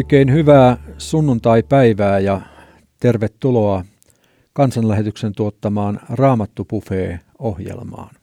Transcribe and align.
Oikein 0.00 0.32
hyvää 0.32 0.76
sunnuntai-päivää 0.98 2.18
ja 2.18 2.40
tervetuloa 3.00 3.84
kansanlähetyksen 4.52 5.32
tuottamaan 5.32 6.00
Raamattu 6.08 6.66
ohjelmaan 7.38 8.14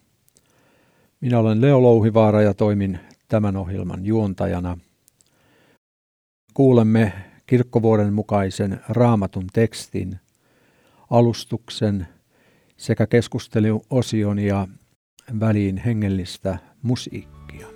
Minä 1.21 1.39
olen 1.39 1.61
Leo 1.61 1.81
Louhivaara 1.81 2.41
ja 2.41 2.53
toimin 2.53 2.99
tämän 3.27 3.57
ohjelman 3.57 4.05
juontajana. 4.05 4.77
Kuulemme 6.53 7.13
kirkkovuoden 7.45 8.13
mukaisen 8.13 8.79
raamatun 8.89 9.47
tekstin, 9.53 10.19
alustuksen 11.09 12.07
sekä 12.77 13.07
keskusteluosion 13.07 14.39
ja 14.39 14.67
väliin 15.39 15.77
hengellistä 15.77 16.57
musiikkia. 16.81 17.67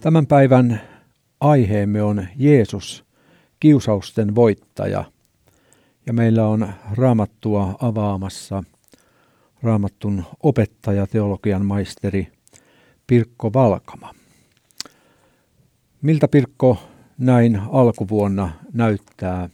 Tämän 0.00 0.26
päivän 0.26 0.80
aiheemme 1.40 2.02
on 2.02 2.26
Jeesus, 2.36 3.04
kiusausten 3.60 4.34
voittaja. 4.34 5.04
Ja 6.06 6.12
meillä 6.12 6.46
on 6.46 6.68
raamattua 6.96 7.74
avaamassa 7.82 8.62
raamattun 9.62 10.24
opettaja, 10.42 11.06
teologian 11.06 11.66
maisteri 11.66 12.28
Pirkko 13.06 13.52
Valkama. 13.52 14.14
Miltä 16.02 16.28
Pirkko 16.28 16.78
näin 17.18 17.60
alkuvuonna 17.72 18.50
näyttää? 18.72 19.48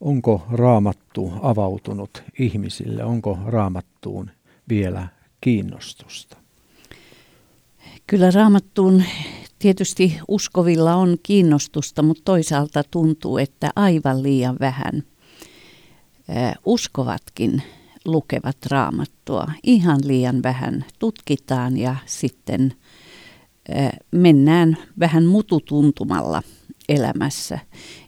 Onko 0.00 0.46
raamattu 0.52 1.32
avautunut 1.42 2.22
ihmisille? 2.38 3.04
Onko 3.04 3.38
raamattuun 3.46 4.30
vielä 4.68 5.08
kiinnostusta? 5.40 6.43
Kyllä 8.06 8.30
raamattuun 8.30 9.02
tietysti 9.58 10.18
uskovilla 10.28 10.94
on 10.94 11.16
kiinnostusta, 11.22 12.02
mutta 12.02 12.22
toisaalta 12.24 12.84
tuntuu, 12.90 13.38
että 13.38 13.70
aivan 13.76 14.22
liian 14.22 14.56
vähän 14.60 15.02
uskovatkin 16.64 17.62
lukevat 18.04 18.56
raamattua. 18.70 19.46
Ihan 19.62 20.00
liian 20.04 20.42
vähän 20.42 20.84
tutkitaan 20.98 21.76
ja 21.76 21.96
sitten 22.06 22.74
mennään 24.10 24.76
vähän 24.98 25.24
mututuntumalla 25.24 26.42
elämässä. 26.88 27.58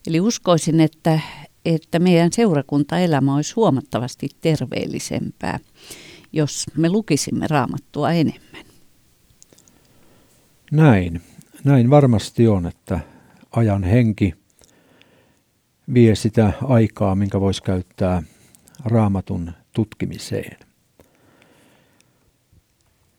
Eli 0.06 0.20
uskoisin, 0.20 0.80
että, 0.80 1.20
että 1.64 1.98
meidän 1.98 2.32
seurakuntaelämä 2.32 3.34
olisi 3.34 3.54
huomattavasti 3.56 4.28
terveellisempää, 4.40 5.58
jos 6.32 6.64
me 6.76 6.90
lukisimme 6.90 7.46
raamattua 7.46 8.12
enemmän. 8.12 8.65
Näin. 10.72 11.20
Näin 11.64 11.90
varmasti 11.90 12.48
on, 12.48 12.66
että 12.66 13.00
ajan 13.50 13.84
henki 13.84 14.34
vie 15.94 16.14
sitä 16.14 16.52
aikaa, 16.62 17.14
minkä 17.14 17.40
voisi 17.40 17.62
käyttää 17.62 18.22
raamatun 18.84 19.52
tutkimiseen. 19.72 20.56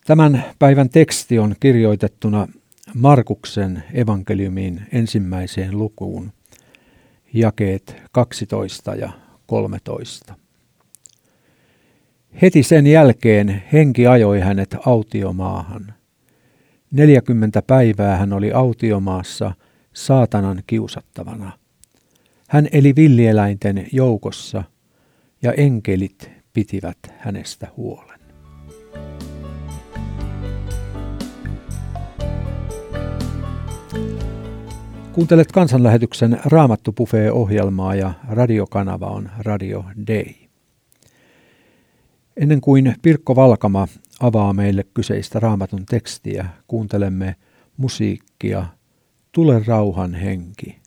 Tämän 0.06 0.44
päivän 0.60 0.90
teksti 0.90 1.40
on 1.40 1.56
kirjoitettuna 1.60 2.48
Markuksen 2.94 3.84
evankeliumin 3.94 4.88
ensimmäiseen 4.92 5.78
lukuun, 5.78 6.32
jakeet 7.34 7.96
12 8.12 8.96
ja 8.96 9.12
13. 9.46 10.36
Heti 12.42 12.64
sen 12.64 12.88
jälkeen 12.88 13.64
henki 13.74 14.08
ajoi 14.08 14.40
hänet 14.40 14.76
autiomaahan. 14.86 15.97
Neljäkymmentä 16.92 17.62
päivää 17.62 18.18
hän 18.18 18.34
oli 18.34 18.52
autiomaassa 18.52 19.52
saatanan 19.94 20.64
kiusattavana. 20.68 21.52
Hän 22.48 22.68
eli 22.72 22.96
villieläinten 22.96 23.88
joukossa 23.92 24.64
ja 25.42 25.54
enkelit 25.54 26.32
pitivät 26.54 26.98
hänestä 27.18 27.68
huolen. 27.78 28.20
Kuuntelet 35.14 35.52
kansanlähetyksen 35.52 36.40
Raamattu 36.46 36.92
ohjelmaa 37.32 37.96
ja 37.96 38.14
radiokanava 38.30 39.08
on 39.08 39.30
Radio 39.40 39.86
Day. 40.08 40.34
Ennen 42.38 42.62
kuin 42.62 42.96
Pirkko 43.02 43.36
Valkama 43.36 43.88
avaa 44.20 44.54
meille 44.54 44.84
kyseistä 44.94 45.40
raamatun 45.40 45.86
tekstiä, 45.86 46.46
kuuntelemme 46.68 47.36
musiikkia 47.78 48.66
Tule 49.32 49.64
rauhan 49.68 50.14
henki. 50.14 50.82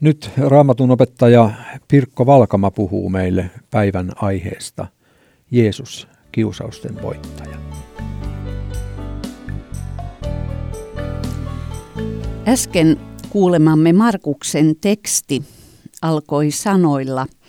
Nyt 0.00 0.30
raamatun 0.36 0.90
opettaja 0.90 1.50
Pirkko 1.88 2.26
Valkama 2.26 2.70
puhuu 2.70 3.08
meille 3.08 3.50
päivän 3.70 4.12
aiheesta 4.16 4.86
Jeesus, 5.50 6.08
kiusausten 6.32 7.02
voittaja. 7.02 7.56
Äsken 12.48 13.00
kuulemamme 13.30 13.92
Markuksen 13.92 14.76
teksti 14.80 15.42
alkoi 16.02 16.50
sanoilla– 16.50 17.26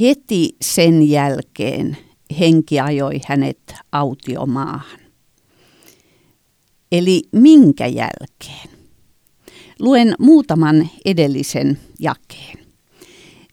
Heti 0.00 0.56
sen 0.62 1.08
jälkeen 1.08 1.96
henki 2.40 2.80
ajoi 2.80 3.20
hänet 3.28 3.74
autiomaahan. 3.92 5.00
Eli 6.92 7.22
minkä 7.32 7.86
jälkeen? 7.86 8.68
Luen 9.78 10.14
muutaman 10.18 10.88
edellisen 11.04 11.78
jakeen. 12.00 12.64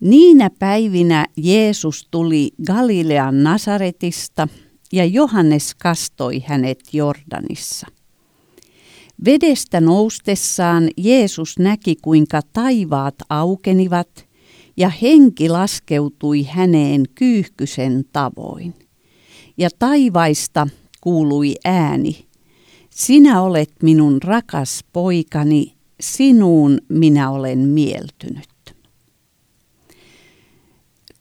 Niinä 0.02 0.50
päivinä 0.60 1.26
Jeesus 1.38 2.08
tuli 2.12 2.52
Galilean 2.68 3.44
Nasaretista 3.44 4.48
ja 4.94 5.06
Johannes 5.06 5.76
kastoi 5.76 6.40
hänet 6.46 6.80
Jordanissa. 6.94 7.88
Vedestä 9.26 9.82
noustessaan 9.82 10.90
Jeesus 10.98 11.60
näki, 11.60 11.96
kuinka 12.02 12.42
taivaat 12.54 13.16
aukenivat– 13.30 14.10
ja 14.78 14.90
henki 15.02 15.50
laskeutui 15.50 16.44
häneen 16.44 17.04
kyyhkysen 17.16 18.06
tavoin. 18.14 18.74
Ja 19.58 19.70
taivaista 19.80 20.68
kuului 21.02 21.56
ääni, 21.66 22.26
sinä 22.90 23.42
olet 23.42 23.72
minun 23.84 24.22
rakas 24.22 24.84
poikani, 24.94 25.74
sinuun 26.00 26.78
minä 26.90 27.32
olen 27.32 27.60
mieltynyt. 27.60 28.76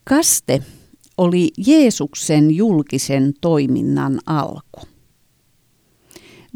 Kaste 0.03 0.63
oli 1.17 1.49
Jeesuksen 1.57 2.51
julkisen 2.51 3.33
toiminnan 3.41 4.19
alku. 4.25 4.81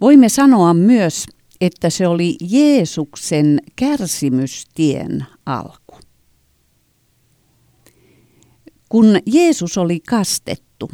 Voimme 0.01 0.29
sanoa 0.29 0.73
myös, 0.73 1.25
että 1.61 1.89
se 1.89 2.07
oli 2.07 2.35
Jeesuksen 2.41 3.59
kärsimystien 3.75 5.25
alku. 5.45 5.84
Kun 8.95 9.19
Jeesus 9.25 9.77
oli 9.77 9.99
kastettu, 9.99 10.91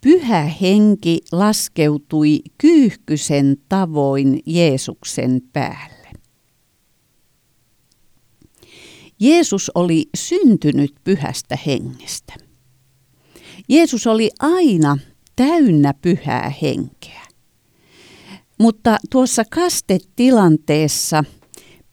pyhä 0.00 0.42
henki 0.42 1.20
laskeutui 1.32 2.40
kyyhkysen 2.58 3.56
tavoin 3.68 4.40
Jeesuksen 4.46 5.42
päälle. 5.52 6.08
Jeesus 9.20 9.70
oli 9.74 10.06
syntynyt 10.16 10.94
pyhästä 11.04 11.58
hengestä. 11.66 12.34
Jeesus 13.68 14.06
oli 14.06 14.30
aina 14.38 14.98
täynnä 15.36 15.94
pyhää 16.02 16.52
henkeä. 16.62 17.22
Mutta 18.58 18.98
tuossa 19.10 19.42
kastetilanteessa 19.50 21.24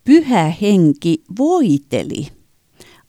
pyhä 0.03 0.53
henki 0.61 1.23
voiteli, 1.37 2.27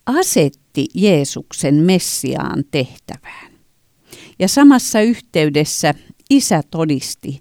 asetti 0.07 0.68
johti 0.79 1.01
Jeesuksen 1.01 1.75
Messiaan 1.75 2.65
tehtävään. 2.71 3.53
Ja 4.39 4.49
samassa 4.49 5.01
yhteydessä 5.01 5.95
isä 6.31 6.63
todisti, 6.71 7.41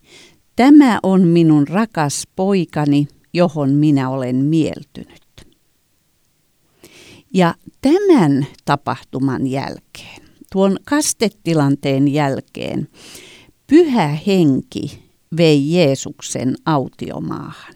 tämä 0.55 0.99
on 1.03 1.27
minun 1.27 1.67
rakas 1.67 2.23
poikani, 2.35 3.07
johon 3.33 3.69
minä 3.69 4.09
olen 4.09 4.35
mieltynyt. 4.35 5.47
Ja 7.33 7.55
tämän 7.81 8.47
tapahtuman 8.65 9.47
jälkeen, 9.47 10.21
tuon 10.51 10.77
kastetilanteen 10.85 12.07
jälkeen, 12.07 12.87
pyhä 13.67 14.07
henki 14.27 15.03
vei 15.37 15.73
Jeesuksen 15.73 16.55
autiomaahan. 16.65 17.75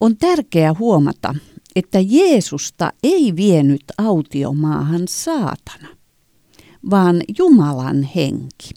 On 0.00 0.16
tärkeää 0.16 0.74
huomata, 0.78 1.34
että 1.76 1.98
Jeesusta 2.00 2.92
ei 3.02 3.36
vienyt 3.36 3.84
autiomaahan 3.98 5.08
saatana. 5.08 5.88
vaan 6.90 7.22
Jumalan 7.38 8.02
henki. 8.02 8.70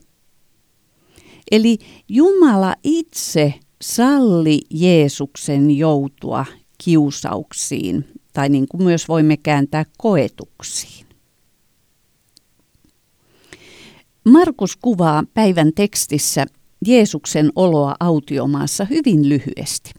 Eli 1.52 1.78
Jumala 2.10 2.76
itse 2.84 3.54
salli 3.82 4.62
Jeesuksen 4.70 5.72
joutua 5.72 6.46
kiusauksiin, 6.84 8.06
tai 8.34 8.50
niin 8.50 8.68
kuin 8.68 8.84
myös 8.84 9.08
voimme 9.08 9.38
kääntää 9.38 9.86
koetuksiin. 9.98 11.06
Markus 14.26 14.76
kuvaa 14.76 15.24
päivän 15.34 15.72
tekstissä 15.76 16.46
Jeesuksen 16.88 17.52
oloa 17.56 17.96
autiomaassa 18.00 18.86
hyvin 18.86 19.30
lyhyesti. 19.30 19.92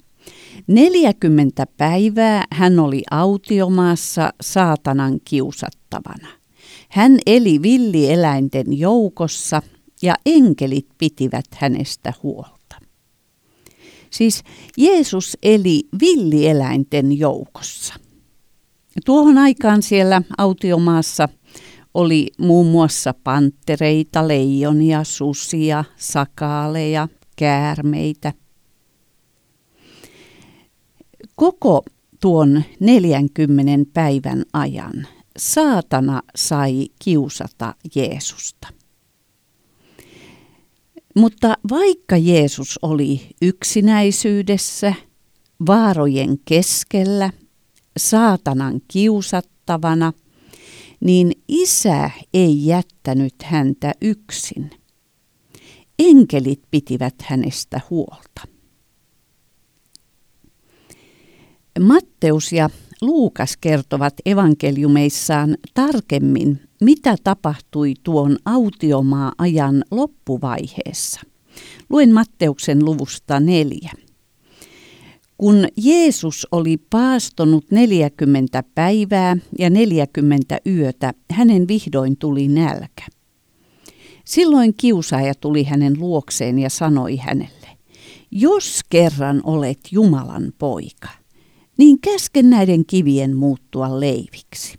40 0.67 1.67
päivää 1.76 2.44
hän 2.53 2.79
oli 2.79 3.03
autiomaassa 3.11 4.31
saatanan 4.41 5.20
kiusattavana. 5.25 6.29
Hän 6.88 7.19
eli 7.26 7.62
villieläinten 7.62 8.79
joukossa 8.79 9.62
ja 10.03 10.14
enkelit 10.26 10.87
pitivät 10.99 11.47
hänestä 11.55 12.12
huolta. 12.23 12.76
Siis 14.11 14.43
Jeesus 14.76 15.38
eli 15.43 15.82
villieläinten 16.00 17.19
joukossa. 17.19 17.94
Tuohon 19.05 19.38
aikaan 19.38 19.82
siellä 19.82 20.23
autiomaassa 20.38 21.29
oli 21.94 22.26
muun 22.38 22.67
muassa 22.67 23.14
panttereita, 23.25 24.29
leijonia, 24.29 25.05
susia, 25.05 25.85
sakaaleja, 25.97 27.09
käärmeitä. 27.37 28.32
Koko 31.37 31.85
tuon 32.21 32.62
40 32.81 33.91
päivän 33.94 34.44
ajan 34.53 35.06
saatana 35.38 36.23
sai 36.37 36.88
kiusata 37.05 37.75
Jeesusta. 37.94 38.69
Mutta 41.17 41.55
vaikka 41.71 42.17
Jeesus 42.17 42.79
oli 42.83 43.29
yksinäisyydessä, 43.43 44.94
vaarojen 45.67 46.38
keskellä, 46.44 47.31
saatanan 47.99 48.81
kiusattavana, 48.88 50.12
niin 51.00 51.33
isä 51.49 52.11
ei 52.35 52.67
jättänyt 52.67 53.35
häntä 53.43 53.93
yksin. 54.03 54.71
Enkelit 55.99 56.62
pitivät 56.71 57.15
hänestä 57.23 57.81
huolta. 57.91 58.56
Matteus 61.81 62.52
ja 62.52 62.70
Luukas 63.00 63.56
kertovat 63.56 64.14
evankeliumeissaan 64.26 65.56
tarkemmin, 65.75 66.61
mitä 66.81 67.17
tapahtui 67.25 67.94
tuon 68.02 68.37
autiomaa-ajan 68.44 69.84
loppuvaiheessa. 69.90 71.20
Luen 71.90 72.14
Matteuksen 72.14 72.84
luvusta 72.84 73.40
neljä. 73.40 73.93
Kun 75.38 75.69
Jeesus 75.76 76.46
oli 76.52 76.76
paastonut 76.90 77.70
40 77.70 78.62
päivää 78.75 79.37
ja 79.58 79.70
40 79.70 80.58
yötä, 80.67 81.14
hänen 81.31 81.69
vihdoin 81.69 82.17
tuli 82.17 82.49
nälkä. 82.49 83.06
Silloin 84.25 84.75
kiusaaja 84.76 85.34
tuli 85.34 85.64
hänen 85.64 85.99
luokseen 85.99 86.58
ja 86.58 86.70
sanoi 86.70 87.17
hänelle, 87.17 87.69
jos 88.31 88.81
kerran 88.90 89.40
olet 89.44 89.78
Jumalan 89.90 90.52
poika, 90.58 91.08
niin 91.76 92.00
käsken 92.00 92.50
näiden 92.50 92.87
kivien 92.87 93.37
muuttua 93.37 94.00
leiviksi. 94.00 94.78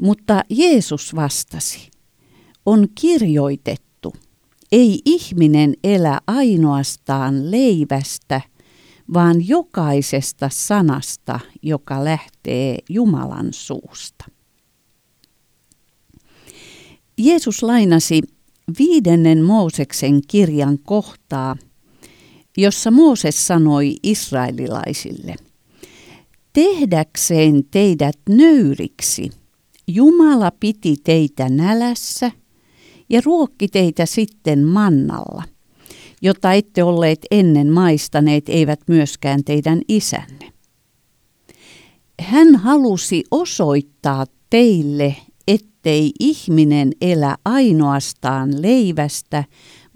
Mutta 0.00 0.42
Jeesus 0.50 1.14
vastasi, 1.14 1.90
on 2.66 2.88
kirjoitettu, 2.94 4.14
ei 4.72 5.00
ihminen 5.04 5.74
elä 5.84 6.20
ainoastaan 6.26 7.50
leivästä, 7.50 8.40
vaan 9.14 9.48
jokaisesta 9.48 10.48
sanasta, 10.52 11.40
joka 11.62 12.04
lähtee 12.04 12.78
Jumalan 12.88 13.48
suusta. 13.50 14.24
Jeesus 17.18 17.62
lainasi 17.62 18.22
viidennen 18.78 19.44
Mooseksen 19.44 20.20
kirjan 20.28 20.78
kohtaa, 20.78 21.56
jossa 22.58 22.90
Mooses 22.90 23.46
sanoi 23.46 23.96
israelilaisille, 24.02 25.36
Tehdäkseen 26.52 27.64
teidät 27.70 28.18
nöyriksi, 28.28 29.30
Jumala 29.86 30.52
piti 30.60 30.96
teitä 31.04 31.48
nälässä 31.48 32.30
ja 33.08 33.20
ruokki 33.24 33.68
teitä 33.68 34.06
sitten 34.06 34.64
mannalla– 34.64 35.42
jota 36.22 36.52
ette 36.52 36.82
olleet 36.82 37.26
ennen 37.30 37.72
maistaneet, 37.72 38.48
eivät 38.48 38.80
myöskään 38.88 39.44
teidän 39.44 39.80
isänne. 39.88 40.52
Hän 42.20 42.56
halusi 42.56 43.24
osoittaa 43.30 44.26
teille, 44.50 45.16
ettei 45.48 46.12
ihminen 46.20 46.92
elä 47.00 47.36
ainoastaan 47.44 48.62
leivästä, 48.62 49.44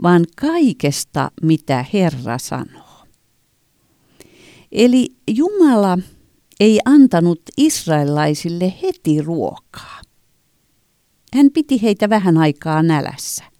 vaan 0.03 0.25
kaikesta, 0.41 1.31
mitä 1.43 1.85
Herra 1.93 2.39
sanoo. 2.39 3.07
Eli 4.73 5.09
Jumala 5.31 5.99
ei 6.61 6.81
antanut 6.85 7.41
israelaisille 7.57 8.75
heti 8.83 9.23
ruokaa. 9.23 10.01
Hän 11.35 11.51
piti 11.55 11.83
heitä 11.83 12.11
vähän 12.11 12.39
aikaa 12.39 12.83
nälässä 12.83 13.53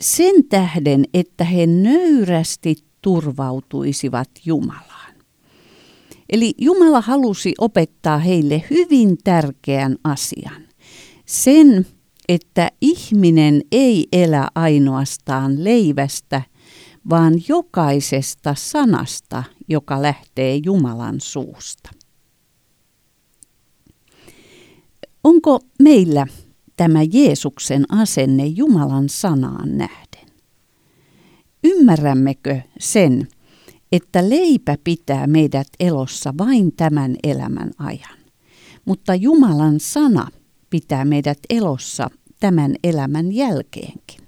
sen 0.00 0.44
tähden, 0.48 1.04
että 1.14 1.44
he 1.44 1.66
nöyrästi 1.66 2.76
turvautuisivat 3.02 4.30
Jumalaan. 4.44 5.14
Eli 6.28 6.54
Jumala 6.58 7.00
halusi 7.00 7.54
opettaa 7.58 8.18
heille 8.18 8.64
hyvin 8.70 9.18
tärkeän 9.24 9.96
asian. 10.04 10.62
Sen, 11.26 11.86
että 12.28 12.70
ihminen 12.80 13.62
ei 13.72 14.08
elä 14.12 14.48
ainoastaan 14.54 15.64
leivästä, 15.64 16.42
vaan 17.10 17.34
jokaisesta 17.48 18.54
sanasta, 18.58 19.44
joka 19.68 20.02
lähtee 20.02 20.60
Jumalan 20.64 21.20
suusta. 21.20 21.90
Onko 25.24 25.60
meillä 25.82 26.26
tämä 26.76 27.02
Jeesuksen 27.12 27.84
asenne 27.88 28.46
Jumalan 28.46 29.08
sanaan 29.08 29.78
nähden? 29.78 30.28
Ymmärrämmekö 31.64 32.60
sen, 32.78 33.28
että 33.92 34.28
leipä 34.30 34.76
pitää 34.84 35.26
meidät 35.26 35.68
elossa 35.80 36.34
vain 36.38 36.72
tämän 36.76 37.16
elämän 37.22 37.70
ajan, 37.78 38.18
mutta 38.84 39.14
Jumalan 39.14 39.80
sana 39.80 40.28
pitää 40.70 41.04
meidät 41.04 41.38
elossa 41.50 42.10
tämän 42.40 42.74
elämän 42.84 43.32
jälkeenkin? 43.32 44.20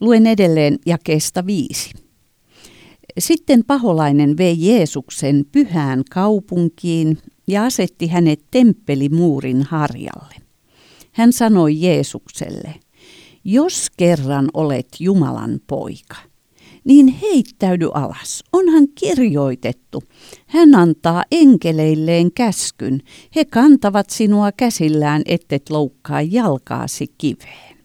Luen 0.00 0.26
edelleen 0.26 0.78
jakeesta 0.86 1.46
viisi. 1.46 1.90
Sitten 3.18 3.64
paholainen 3.64 4.36
vei 4.36 4.56
Jeesuksen 4.58 5.44
pyhään 5.52 6.02
kaupunkiin 6.10 7.18
ja 7.46 7.64
asetti 7.64 8.06
hänet 8.06 8.40
temppelimuurin 8.50 9.62
harjalle. 9.62 10.34
Hän 11.12 11.32
sanoi 11.32 11.80
Jeesukselle, 11.80 12.74
jos 13.44 13.90
kerran 13.96 14.48
olet 14.54 14.88
Jumalan 15.00 15.60
poika, 15.66 16.16
niin 16.84 17.08
heittäydy 17.08 17.90
alas. 17.94 18.44
Onhan 18.52 18.88
kirjoitettu. 18.94 20.02
Hän 20.46 20.74
antaa 20.74 21.24
enkeleilleen 21.30 22.32
käskyn. 22.32 23.00
He 23.36 23.44
kantavat 23.44 24.10
sinua 24.10 24.52
käsillään, 24.52 25.22
ettet 25.26 25.70
loukkaa 25.70 26.22
jalkaasi 26.22 27.06
kiveen. 27.18 27.78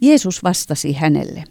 Jeesus 0.00 0.42
vastasi 0.42 0.92
hänelle, 0.92 1.44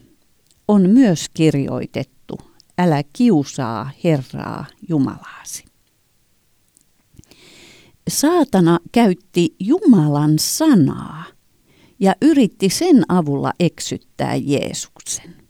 on 0.67 0.89
myös 0.89 1.25
kirjoitettu, 1.33 2.37
älä 2.77 3.03
kiusaa 3.13 3.89
Herraa 4.03 4.65
Jumalaasi. 4.89 5.65
Saatana 8.09 8.79
käytti 8.91 9.55
Jumalan 9.59 10.39
sanaa 10.39 11.23
ja 11.99 12.15
yritti 12.21 12.69
sen 12.69 13.03
avulla 13.09 13.53
eksyttää 13.59 14.35
Jeesuksen. 14.35 15.40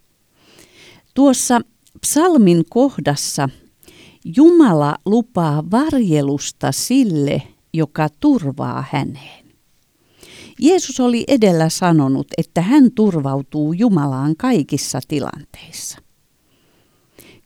Tuossa 1.14 1.62
psalmin 2.02 2.64
kohdassa 2.70 3.50
Jumala 4.36 4.96
lupaa 5.06 5.64
varjelusta 5.72 6.72
sille, 6.72 7.42
joka 7.74 8.08
turvaa 8.20 8.86
häneen. 8.92 9.46
Jeesus 10.60 11.00
oli 11.00 11.24
edellä 11.28 11.70
sanonut, 11.70 12.28
että 12.38 12.62
hän 12.62 12.92
turvautuu 12.92 13.74
Jumalaan 13.74 14.36
kaikissa 14.38 15.00
tilanteissa. 15.08 15.98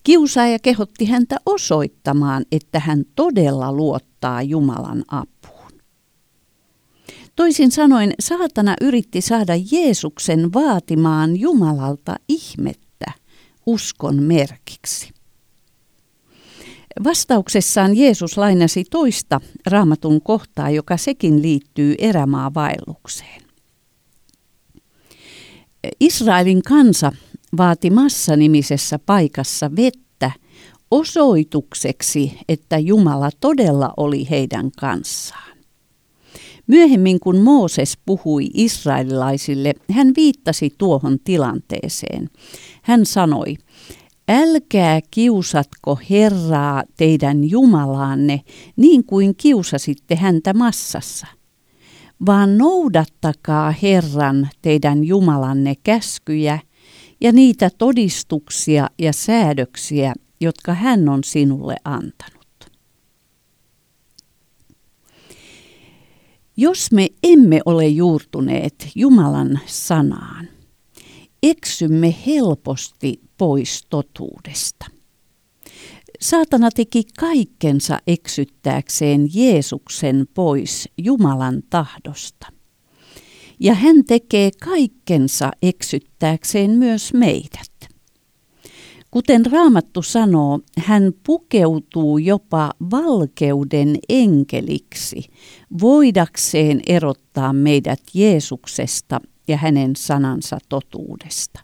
Kiusaaja 0.04 0.60
kehotti 0.60 1.06
häntä 1.06 1.38
osoittamaan, 1.46 2.46
että 2.52 2.80
hän 2.80 3.04
todella 3.16 3.74
luottaa 3.74 4.42
Jumalan 4.42 5.04
apuun. 5.08 5.82
Toisin 7.36 7.72
sanoen 7.72 8.14
saatana 8.20 8.76
yritti 8.82 9.22
saada 9.22 9.54
Jeesuksen 9.72 10.54
vaatimaan 10.54 11.40
Jumalalta 11.40 12.16
ihmettä 12.30 12.85
uskon 13.66 14.24
merkiksi. 14.24 15.10
Vastauksessaan 17.04 17.98
Jeesus 17.98 18.38
lainasi 18.38 18.84
toista 18.92 19.42
raamatun 19.66 20.22
kohtaa, 20.22 20.70
joka 20.70 20.98
sekin 20.98 21.42
liittyy 21.42 21.96
erämaavaellukseen. 21.98 23.42
Israelin 26.00 26.62
kansa 26.64 27.12
vaati 27.58 27.90
Massa-nimisessä 27.90 29.00
paikassa 29.00 29.76
vettä 29.76 30.32
osoitukseksi, 30.92 32.40
että 32.50 32.78
Jumala 32.78 33.30
todella 33.40 33.94
oli 33.98 34.30
heidän 34.30 34.72
kanssaan. 34.80 35.55
Myöhemmin 36.68 37.20
kun 37.20 37.38
Mooses 37.38 37.98
puhui 38.06 38.50
israelilaisille, 38.54 39.74
hän 39.92 40.12
viittasi 40.16 40.70
tuohon 40.78 41.18
tilanteeseen. 41.24 42.30
Hän 42.82 43.06
sanoi, 43.06 43.56
älkää 44.30 45.00
kiusatko 45.12 46.00
Herraa 46.10 46.84
teidän 46.98 47.50
Jumalaanne 47.50 48.42
niin 48.76 49.06
kuin 49.06 49.36
kiusasitte 49.36 50.16
häntä 50.16 50.54
massassa, 50.54 51.28
vaan 52.26 52.58
noudattakaa 52.58 53.72
Herran 53.72 54.50
teidän 54.62 55.04
Jumalanne 55.04 55.74
käskyjä 55.84 56.60
ja 57.22 57.32
niitä 57.32 57.70
todistuksia 57.78 58.90
ja 59.00 59.14
säädöksiä, 59.14 60.14
jotka 60.42 60.74
hän 60.74 61.10
on 61.10 61.24
sinulle 61.24 61.76
antanut. 61.84 62.35
Jos 66.58 66.92
me 66.92 67.10
emme 67.24 67.62
ole 67.66 67.88
juurtuneet 67.88 68.88
Jumalan 68.96 69.60
sanaan, 69.66 70.48
eksymme 71.44 72.16
helposti 72.26 73.22
pois 73.38 73.86
totuudesta. 73.90 74.86
Saatana 76.22 76.70
teki 76.72 77.04
kaikkensa 77.20 78.00
eksyttääkseen 78.08 79.28
Jeesuksen 79.34 80.28
pois 80.34 80.90
Jumalan 80.98 81.64
tahdosta. 81.70 82.48
Ja 83.60 83.74
hän 83.74 84.06
tekee 84.06 84.52
kaikkensa 84.64 85.52
eksyttääkseen 85.62 86.72
myös 86.72 87.14
meidät. 87.14 87.75
Kuten 89.16 89.46
Raamattu 89.52 90.02
sanoo, 90.02 90.60
hän 90.78 91.14
pukeutuu 91.26 92.18
jopa 92.18 92.72
valkeuden 92.92 93.98
enkeliksi, 94.10 95.24
voidakseen 95.82 96.82
erottaa 96.88 97.54
meidät 97.54 98.00
Jeesuksesta 98.14 99.22
ja 99.48 99.58
hänen 99.58 99.96
sanansa 99.96 100.58
totuudesta. 100.70 101.60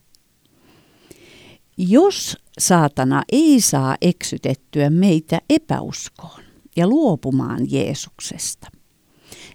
Jos 1.78 2.38
saatana 2.60 3.24
ei 3.32 3.62
saa 3.62 3.96
eksytettyä 4.02 4.90
meitä 4.90 5.42
epäuskoon 5.50 6.44
ja 6.76 6.88
luopumaan 6.88 7.72
Jeesuksesta, 7.72 8.68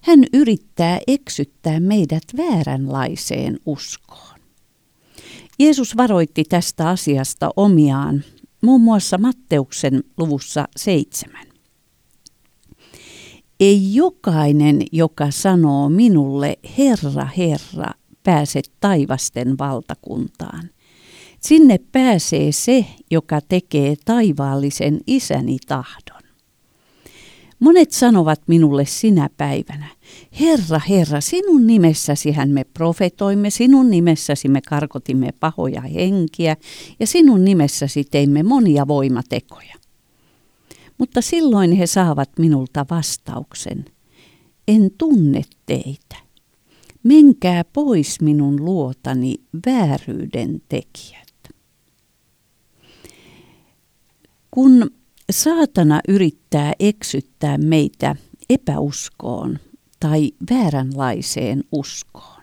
hän 0.02 0.24
yrittää 0.32 0.98
eksyttää 1.06 1.80
meidät 1.80 2.24
vääränlaiseen 2.36 3.58
uskoon. 3.66 4.35
Jeesus 5.58 5.96
varoitti 5.96 6.44
tästä 6.44 6.88
asiasta 6.88 7.50
omiaan, 7.56 8.24
muun 8.62 8.80
muassa 8.80 9.18
Matteuksen 9.18 10.04
luvussa 10.16 10.64
seitsemän. 10.76 11.46
Ei 13.60 13.94
jokainen, 13.94 14.82
joka 14.92 15.30
sanoo 15.30 15.88
minulle, 15.88 16.56
Herra, 16.78 17.28
Herra, 17.36 17.90
pääse 18.22 18.60
taivasten 18.80 19.58
valtakuntaan. 19.58 20.70
Sinne 21.40 21.78
pääsee 21.92 22.52
se, 22.52 22.86
joka 23.10 23.40
tekee 23.40 23.94
taivaallisen 24.04 25.00
isäni 25.06 25.56
tahdon. 25.66 26.15
Monet 27.60 27.90
sanovat 27.90 28.40
minulle 28.46 28.84
sinä 28.84 29.30
päivänä, 29.36 29.86
Herra, 30.40 30.80
Herra, 30.88 31.20
sinun 31.20 31.66
nimessäsihän 31.66 32.50
me 32.50 32.64
profetoimme, 32.64 33.50
sinun 33.50 33.90
nimessäsi 33.90 34.48
me 34.48 34.60
karkotimme 34.68 35.32
pahoja 35.40 35.80
henkiä 35.80 36.56
ja 37.00 37.06
sinun 37.06 37.44
nimessäsi 37.44 38.04
teimme 38.04 38.42
monia 38.42 38.88
voimatekoja. 38.88 39.74
Mutta 40.98 41.20
silloin 41.20 41.72
he 41.72 41.86
saavat 41.86 42.30
minulta 42.38 42.86
vastauksen, 42.90 43.84
en 44.68 44.90
tunne 44.98 45.42
teitä. 45.66 46.16
Menkää 47.02 47.64
pois 47.64 48.20
minun 48.20 48.64
luotani 48.64 49.34
vääryyden 49.66 50.62
tekijät. 50.68 51.26
Kun 54.50 54.90
saatana 55.30 56.00
yrittää 56.08 56.72
eksyttää 56.78 57.58
meitä 57.58 58.16
epäuskoon 58.50 59.58
tai 60.00 60.32
vääränlaiseen 60.50 61.64
uskoon, 61.72 62.42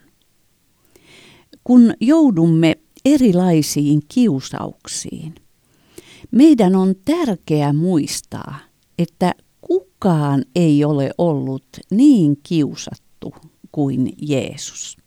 kun 1.63 1.93
joudumme 2.01 2.75
erilaisiin 3.05 4.01
kiusauksiin, 4.13 5.35
meidän 6.31 6.75
on 6.75 6.95
tärkeää 7.05 7.73
muistaa, 7.73 8.59
että 8.97 9.33
kukaan 9.61 10.45
ei 10.55 10.85
ole 10.85 11.11
ollut 11.17 11.65
niin 11.91 12.37
kiusattu 12.43 13.33
kuin 13.71 14.13
Jeesus. 14.21 14.97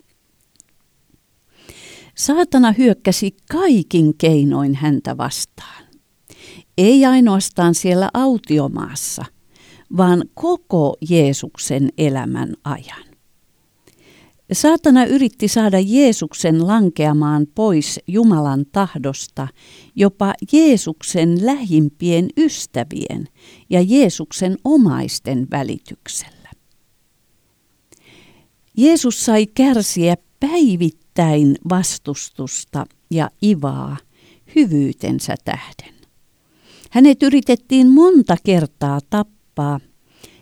Saatana 2.14 2.72
hyökkäsi 2.72 3.36
kaikin 3.50 4.14
keinoin 4.18 4.74
häntä 4.74 5.16
vastaan. 5.16 5.75
Ei 6.78 7.04
ainoastaan 7.04 7.74
siellä 7.74 8.10
autiomaassa, 8.14 9.24
vaan 9.96 10.24
koko 10.34 10.96
Jeesuksen 11.08 11.88
elämän 11.98 12.54
ajan. 12.64 13.06
Saatana 14.52 15.04
yritti 15.04 15.48
saada 15.48 15.80
Jeesuksen 15.80 16.66
lankeamaan 16.66 17.46
pois 17.54 18.00
Jumalan 18.06 18.66
tahdosta 18.72 19.48
jopa 19.96 20.34
Jeesuksen 20.52 21.46
lähimpien 21.46 22.28
ystävien 22.36 23.28
ja 23.70 23.82
Jeesuksen 23.82 24.56
omaisten 24.64 25.46
välityksellä. 25.50 26.50
Jeesus 28.76 29.24
sai 29.24 29.46
kärsiä 29.46 30.16
päivittäin 30.40 31.56
vastustusta 31.68 32.86
ja 33.10 33.30
ivaa 33.42 33.96
hyvyytensä 34.56 35.34
tähden. 35.44 35.95
Hänet 36.96 37.22
yritettiin 37.22 37.88
monta 37.88 38.36
kertaa 38.44 39.00
tappaa 39.10 39.80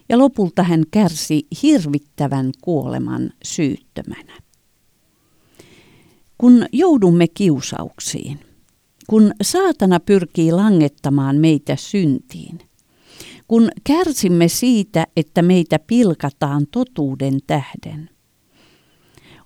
ja 0.08 0.18
lopulta 0.18 0.62
hän 0.62 0.82
kärsi 0.90 1.46
hirvittävän 1.62 2.50
kuoleman 2.61 3.30
syyttömänä. 3.44 4.32
Kun 6.38 6.66
joudumme 6.73 7.28
kiusauksiin, 7.28 8.40
kun 9.06 9.32
saatana 9.42 10.00
pyrkii 10.00 10.52
langettamaan 10.52 11.37
meitä 11.37 11.76
syntiin, 11.76 12.58
kun 13.49 13.68
kärsimme 13.84 14.49
siitä, 14.49 15.06
että 15.16 15.42
meitä 15.42 15.78
pilkataan 15.78 16.66
totuuden 16.70 17.38
tähden, 17.46 18.11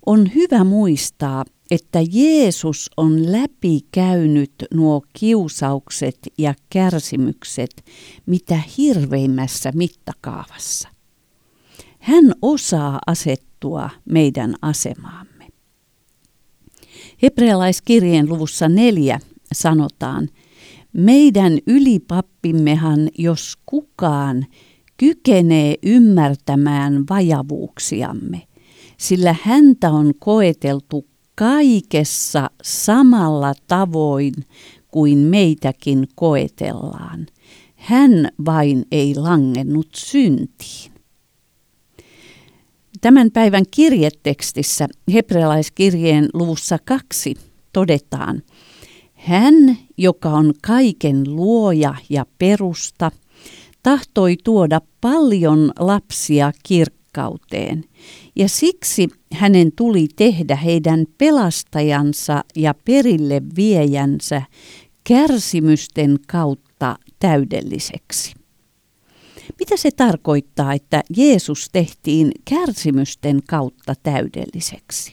on 0.06 0.34
hyvä 0.34 0.64
muistaa, 0.64 1.44
että 1.70 1.98
Jeesus 2.12 2.90
on 2.96 3.32
läpikäynyt 3.32 4.52
nuo 4.74 5.02
kiusaukset 5.12 6.18
ja 6.38 6.54
kärsimykset 6.70 7.84
mitä 8.26 8.60
hirveimmässä 8.78 9.72
mittakaavassa. 9.74 10.88
Hän 11.98 12.32
osaa 12.42 12.98
asettua 13.06 13.90
meidän 14.04 14.54
asemaamme. 14.62 15.48
Hebrealaiskirjeen 17.22 18.28
luvussa 18.28 18.68
neljä 18.68 19.20
sanotaan, 19.52 20.28
meidän 20.92 21.58
ylipappimmehan 21.66 23.08
jos 23.18 23.56
kukaan 23.66 24.46
kykenee 24.96 25.74
ymmärtämään 25.82 27.04
vajavuuksiamme, 27.10 28.42
sillä 28.96 29.36
häntä 29.42 29.90
on 29.90 30.12
koeteltu 30.18 31.06
kaikessa 31.38 32.50
samalla 32.62 33.52
tavoin 33.66 34.34
kuin 34.88 35.18
meitäkin 35.18 36.08
koetellaan. 36.14 37.26
Hän 37.76 38.28
vain 38.46 38.84
ei 38.92 39.14
langennut 39.14 39.88
syntiin. 39.96 40.92
Tämän 43.00 43.30
päivän 43.30 43.64
kirjetekstissä 43.70 44.88
hebrealaiskirjeen 45.12 46.28
luvussa 46.34 46.78
kaksi 46.84 47.34
todetaan, 47.72 48.42
hän, 49.14 49.78
joka 49.96 50.28
on 50.28 50.54
kaiken 50.66 51.36
luoja 51.36 51.94
ja 52.10 52.26
perusta, 52.38 53.10
tahtoi 53.82 54.36
tuoda 54.44 54.80
paljon 55.00 55.72
lapsia 55.78 56.52
kirkkoon 56.62 56.98
rikkauteen. 57.08 57.84
Ja 58.38 58.48
siksi 58.48 59.08
hänen 59.32 59.72
tuli 59.76 60.08
tehdä 60.16 60.56
heidän 60.56 61.06
pelastajansa 61.18 62.44
ja 62.56 62.74
perille 62.84 63.42
viejänsä 63.56 64.42
kärsimysten 65.04 66.16
kautta 66.26 66.96
täydelliseksi. 67.18 68.34
Mitä 69.58 69.76
se 69.76 69.90
tarkoittaa, 69.90 70.72
että 70.72 71.02
Jeesus 71.16 71.68
tehtiin 71.72 72.30
kärsimysten 72.44 73.40
kautta 73.48 73.94
täydelliseksi? 74.02 75.12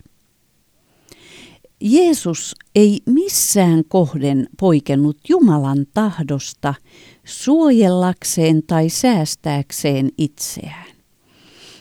Jeesus 1.81 2.55
ei 2.75 2.99
missään 3.05 3.83
kohden 3.87 4.47
poikennut 4.59 5.17
Jumalan 5.29 5.85
tahdosta 5.93 6.73
suojellakseen 7.23 8.63
tai 8.67 8.89
säästääkseen 8.89 10.09
itseään. 10.17 10.94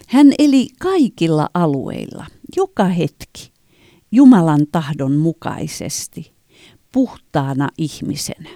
Hän 0.08 0.32
eli 0.38 0.68
kaikilla 0.80 1.48
alueilla, 1.54 2.26
joka 2.56 2.84
hetki, 2.84 3.52
Jumalan 4.12 4.66
tahdon 4.72 5.12
mukaisesti, 5.16 6.32
puhtaana 6.92 7.68
ihmisenä. 7.78 8.48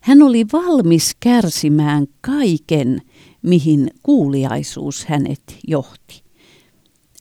Hän 0.00 0.22
oli 0.22 0.46
valmis 0.52 1.16
kärsimään 1.20 2.06
kaiken, 2.20 3.02
mihin 3.42 3.90
kuuliaisuus 4.02 5.04
hänet 5.04 5.42
johti. 5.68 6.22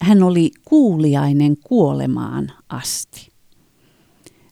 Hän 0.01 0.24
oli 0.24 0.51
kuuliainen 0.65 1.57
kuolemaan 1.57 2.51
asti. 2.69 3.31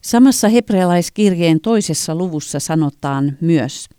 Samassa 0.01 0.47
hebrealaiskirjeen 0.47 1.61
toisessa 1.61 2.15
luvussa 2.15 2.59
sanotaan 2.59 3.37
myös, 3.41 3.89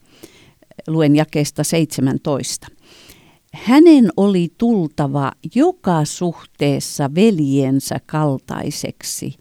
luen 0.89 1.17
jakeesta 1.17 1.65
17. 1.65 2.67
Hänen 3.65 4.09
oli 4.17 4.49
tultava 4.59 5.33
joka 5.55 6.05
suhteessa 6.05 7.15
veljensä 7.15 8.01
kaltaiseksi, 8.07 9.35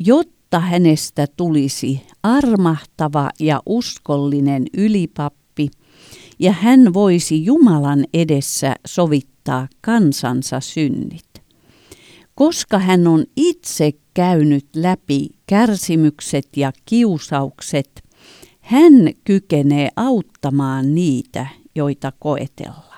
jotta 0.00 0.60
hänestä 0.60 1.26
tulisi 1.36 2.02
armahtava 2.22 3.30
ja 3.40 3.62
uskollinen 3.66 4.66
ylipappi, 4.76 5.68
ja 6.38 6.52
hän 6.52 6.94
voisi 6.94 7.44
Jumalan 7.44 8.04
edessä 8.14 8.74
sovittaa 8.86 9.68
kansansa 9.80 10.60
synnit. 10.60 11.42
Koska 12.34 12.78
hän 12.78 13.06
on 13.06 13.24
itse 13.36 13.92
käynyt 14.14 14.66
läpi 14.76 15.28
kärsimykset 15.46 16.48
ja 16.56 16.72
kiusaukset, 16.84 18.04
hän 18.60 18.92
kykenee 19.24 19.88
auttamaan 19.96 20.94
niitä, 20.94 21.46
joita 21.74 22.12
koetellaan. 22.18 22.93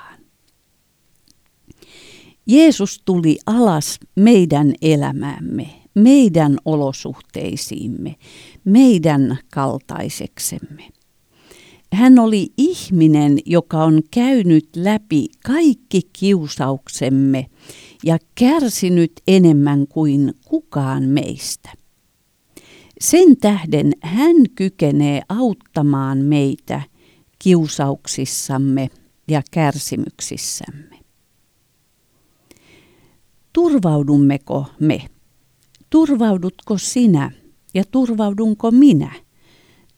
Jeesus 2.46 3.02
tuli 3.04 3.38
alas 3.46 4.00
meidän 4.16 4.72
elämäämme, 4.82 5.68
meidän 5.94 6.56
olosuhteisiimme, 6.64 8.16
meidän 8.64 9.38
kaltaiseksemme. 9.52 10.88
Hän 11.92 12.18
oli 12.18 12.48
ihminen, 12.58 13.38
joka 13.46 13.84
on 13.84 14.02
käynyt 14.10 14.68
läpi 14.76 15.28
kaikki 15.44 16.00
kiusauksemme 16.12 17.46
ja 18.04 18.18
kärsinyt 18.34 19.12
enemmän 19.28 19.86
kuin 19.88 20.34
kukaan 20.44 21.02
meistä. 21.02 21.70
Sen 23.00 23.36
tähden 23.36 23.92
hän 24.00 24.36
kykenee 24.54 25.22
auttamaan 25.28 26.18
meitä 26.18 26.82
kiusauksissamme 27.38 28.88
ja 29.28 29.42
kärsimyksissämme. 29.50 30.95
Turvaudummeko 33.56 34.66
me? 34.80 35.02
Turvaudutko 35.90 36.78
sinä 36.78 37.30
ja 37.74 37.82
turvaudunko 37.90 38.70
minä 38.70 39.12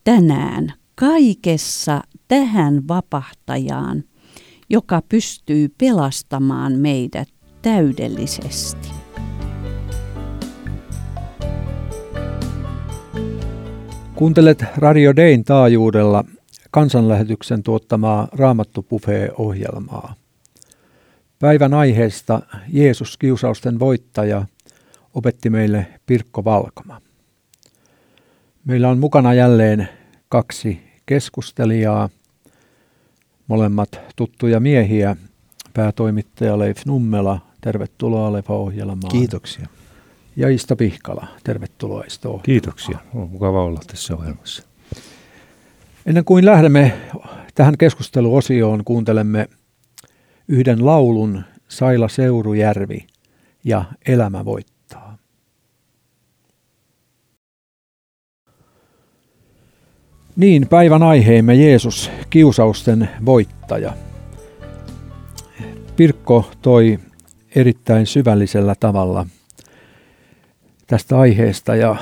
tänään 0.05 0.73
kaikessa 0.95 2.03
tähän 2.29 2.89
vapahtajaan, 2.89 4.05
joka 4.71 5.03
pystyy 5.09 5.69
pelastamaan 5.79 6.73
meidät 6.73 7.29
täydellisesti. 7.63 8.89
Kuuntelet 14.15 14.65
Radio 14.77 15.17
Dayn 15.17 15.45
taajuudella 15.45 16.25
kansanlähetyksen 16.71 17.63
tuottamaa 17.63 18.29
Raamattu 18.33 18.87
ohjelmaa 19.39 20.15
Päivän 21.39 21.75
aiheesta 21.75 22.41
Jeesus 22.69 23.17
kiusausten 23.17 23.79
voittaja 23.79 24.47
opetti 25.15 25.51
meille 25.51 25.87
Pirkko 26.07 26.45
Valkoma. 26.45 27.01
Meillä 28.65 28.89
on 28.89 28.99
mukana 28.99 29.35
jälleen 29.35 29.89
kaksi 30.29 30.81
keskustelijaa, 31.07 32.09
molemmat 33.47 34.01
tuttuja 34.17 34.61
miehiä, 34.61 35.17
päätoimittaja 35.75 36.59
Leif 36.59 36.87
Nummela 36.87 37.41
Tervetuloa 37.61 38.33
Lefa-ohjelmaan. 38.33 39.13
Kiitoksia. 39.13 39.67
Ja 40.37 40.49
Isto 40.49 40.77
Pihkala, 40.77 41.27
tervetuloa 41.45 42.05
Isto 42.07 42.41
Kiitoksia, 42.43 42.99
on 43.15 43.31
mukava 43.31 43.65
olla 43.65 43.81
tässä 43.87 44.17
ohjelmassa. 44.17 44.63
Ennen 46.07 46.25
kuin 46.25 46.45
lähdemme 46.45 46.93
tähän 47.55 47.79
keskusteluosioon, 47.79 48.85
kuuntelemme 48.85 49.49
yhden 50.49 50.87
laulun 50.87 51.45
Saila 51.69 52.09
Seurujärvi 52.09 53.07
ja 53.65 53.85
Elämä 54.07 54.45
voittaa. 54.45 55.19
Niin, 60.37 60.69
päivän 60.69 61.03
aiheemme 61.03 61.55
Jeesus, 61.55 62.11
kiusausten 62.31 63.09
voittaja. 63.25 63.93
Pirkko 65.97 66.51
toi 66.63 66.99
erittäin 67.55 68.07
syvällisellä 68.07 68.75
tavalla 68.81 69.27
tästä 70.87 71.19
aiheesta 71.19 71.77
ja 71.77 71.97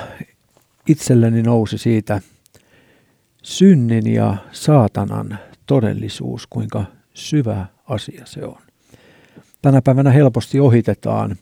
itselleni 0.88 1.42
nousi 1.42 1.78
siitä 1.78 2.20
synnin 3.42 4.14
ja 4.14 4.36
saatanan 4.52 5.38
todellisuus, 5.66 6.46
kuinka 6.46 6.84
syvä 7.14 7.66
asia 7.86 8.26
se 8.26 8.44
on. 8.44 8.58
Tänä 9.62 9.82
päivänä 9.82 10.10
helposti 10.10 10.60
ohitetaan 10.60 11.36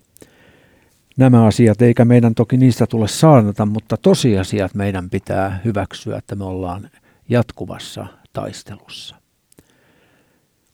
nämä 1.16 1.46
asiat, 1.46 1.82
eikä 1.82 2.04
meidän 2.04 2.34
toki 2.34 2.56
niistä 2.56 2.86
tule 2.86 3.08
saarnata, 3.08 3.66
mutta 3.66 3.96
tosiasiat 3.96 4.74
meidän 4.74 5.10
pitää 5.10 5.60
hyväksyä, 5.64 6.18
että 6.18 6.34
me 6.34 6.44
ollaan 6.44 6.90
jatkuvassa 7.28 8.06
taistelussa. 8.32 9.16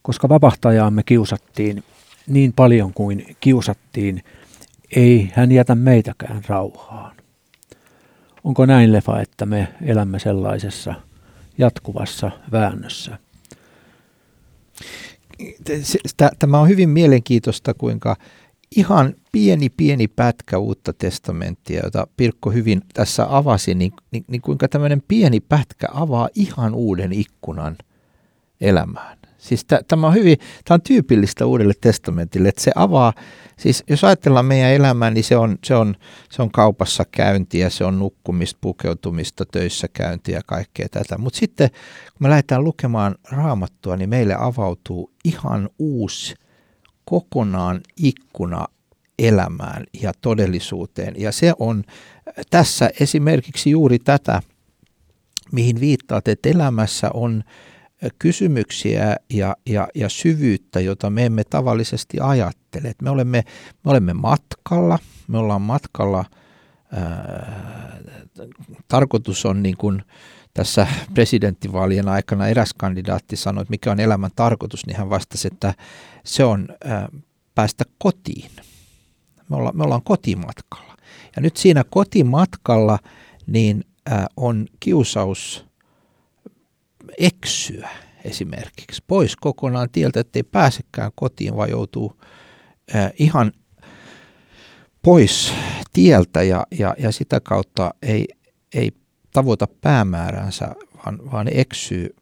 Koska 0.01 0.29
vapahtajaamme 0.29 1.03
kiusattiin 1.03 1.83
niin 2.27 2.53
paljon 2.53 2.93
kuin 2.93 3.35
kiusattiin, 3.39 4.23
ei 4.95 5.31
hän 5.33 5.51
jätä 5.51 5.75
meitäkään 5.75 6.41
rauhaan. 6.47 7.15
Onko 8.43 8.65
näin, 8.65 8.91
Lefa, 8.91 9.21
että 9.21 9.45
me 9.45 9.67
elämme 9.81 10.19
sellaisessa 10.19 10.93
jatkuvassa 11.57 12.31
väännössä? 12.51 13.17
Tämä 16.39 16.59
on 16.59 16.69
hyvin 16.69 16.89
mielenkiintoista, 16.89 17.73
kuinka 17.73 18.15
ihan 18.75 19.13
pieni 19.31 19.69
pieni 19.69 20.07
pätkä 20.07 20.57
uutta 20.57 20.93
testamenttia, 20.93 21.81
jota 21.83 22.07
Pirkko 22.17 22.51
hyvin 22.51 22.81
tässä 22.93 23.37
avasi, 23.37 23.75
niin, 23.75 23.93
niin, 24.11 24.25
niin 24.27 24.41
kuinka 24.41 24.67
tämmöinen 24.67 25.03
pieni 25.07 25.39
pätkä 25.39 25.87
avaa 25.93 26.29
ihan 26.35 26.75
uuden 26.75 27.13
ikkunan 27.13 27.77
elämään. 28.61 29.17
Siis 29.37 29.65
tämä 29.87 30.07
on 30.07 30.13
hyvin, 30.13 30.37
tämä 30.37 30.75
on 30.75 30.81
tyypillistä 30.81 31.45
uudelle 31.45 31.73
testamentille, 31.81 32.49
että 32.49 32.61
se 32.61 32.71
avaa, 32.75 33.13
siis 33.57 33.83
jos 33.89 34.03
ajatellaan 34.03 34.45
meidän 34.45 34.71
elämää, 34.71 35.11
niin 35.11 35.23
se 35.23 35.37
on, 35.37 35.57
se 35.63 35.75
on, 35.75 35.95
se 36.29 36.41
on 36.41 36.51
kaupassa 36.51 37.05
käyntiä, 37.11 37.69
se 37.69 37.85
on 37.85 37.99
nukkumista, 37.99 38.57
pukeutumista, 38.61 39.45
töissä 39.45 39.87
käyntiä 39.93 40.37
ja 40.37 40.41
kaikkea 40.45 40.87
tätä. 40.91 41.17
Mutta 41.17 41.39
sitten 41.39 41.69
kun 41.69 42.17
me 42.19 42.29
lähdetään 42.29 42.63
lukemaan 42.63 43.15
raamattua, 43.31 43.97
niin 43.97 44.09
meille 44.09 44.35
avautuu 44.39 45.10
ihan 45.25 45.69
uusi 45.79 46.35
kokonaan 47.05 47.81
ikkuna 47.97 48.67
elämään 49.19 49.83
ja 50.01 50.11
todellisuuteen. 50.21 51.13
Ja 51.17 51.31
se 51.31 51.53
on 51.59 51.83
tässä 52.49 52.89
esimerkiksi 52.99 53.69
juuri 53.71 53.99
tätä, 53.99 54.41
mihin 55.51 55.79
viittaat, 55.79 56.27
että 56.27 56.49
elämässä 56.49 57.09
on 57.13 57.43
kysymyksiä 58.19 59.15
ja, 59.33 59.55
ja, 59.65 59.87
ja 59.95 60.09
syvyyttä, 60.09 60.79
jota 60.79 61.09
me 61.09 61.25
emme 61.25 61.43
tavallisesti 61.43 62.17
ajattele. 62.21 62.93
Me 63.01 63.09
olemme, 63.09 63.43
me 63.85 63.91
olemme 63.91 64.13
matkalla, 64.13 64.99
me 65.27 65.37
ollaan 65.37 65.61
matkalla, 65.61 66.25
ää, 66.91 67.99
tarkoitus 68.87 69.45
on 69.45 69.63
niin 69.63 69.77
kuin 69.77 70.03
tässä 70.53 70.87
presidenttivaalien 71.13 72.07
aikana 72.07 72.47
eräs 72.47 72.73
kandidaatti 72.77 73.35
sanoi, 73.35 73.61
että 73.61 73.71
mikä 73.71 73.91
on 73.91 73.99
elämän 73.99 74.31
tarkoitus, 74.35 74.85
niin 74.85 74.97
hän 74.97 75.09
vastasi, 75.09 75.47
että 75.47 75.73
se 76.25 76.43
on 76.43 76.67
päästä 77.55 77.83
kotiin. 77.97 78.51
Me 79.49 79.55
ollaan, 79.55 79.77
me 79.77 79.83
ollaan 79.83 80.03
kotimatkalla. 80.03 80.97
Ja 81.35 81.41
nyt 81.41 81.57
siinä 81.57 81.83
kotimatkalla 81.89 82.99
niin 83.47 83.83
on 84.37 84.67
kiusaus 84.79 85.65
eksyä 87.17 87.89
esimerkiksi 88.23 89.03
pois 89.07 89.35
kokonaan 89.35 89.89
tieltä, 89.91 90.19
ettei 90.19 90.43
pääsekään 90.43 91.11
kotiin, 91.15 91.55
vaan 91.55 91.69
joutuu 91.69 92.21
ihan 93.19 93.51
pois 95.01 95.53
tieltä 95.93 96.43
ja, 96.43 96.67
ja, 96.79 96.95
ja 96.97 97.11
sitä 97.11 97.39
kautta 97.39 97.93
ei, 98.01 98.27
ei 98.73 98.91
tavoita 99.33 99.67
päämääränsä, 99.81 100.75
vaan, 101.05 101.31
vaan 101.31 101.47
eksyy 101.51 102.15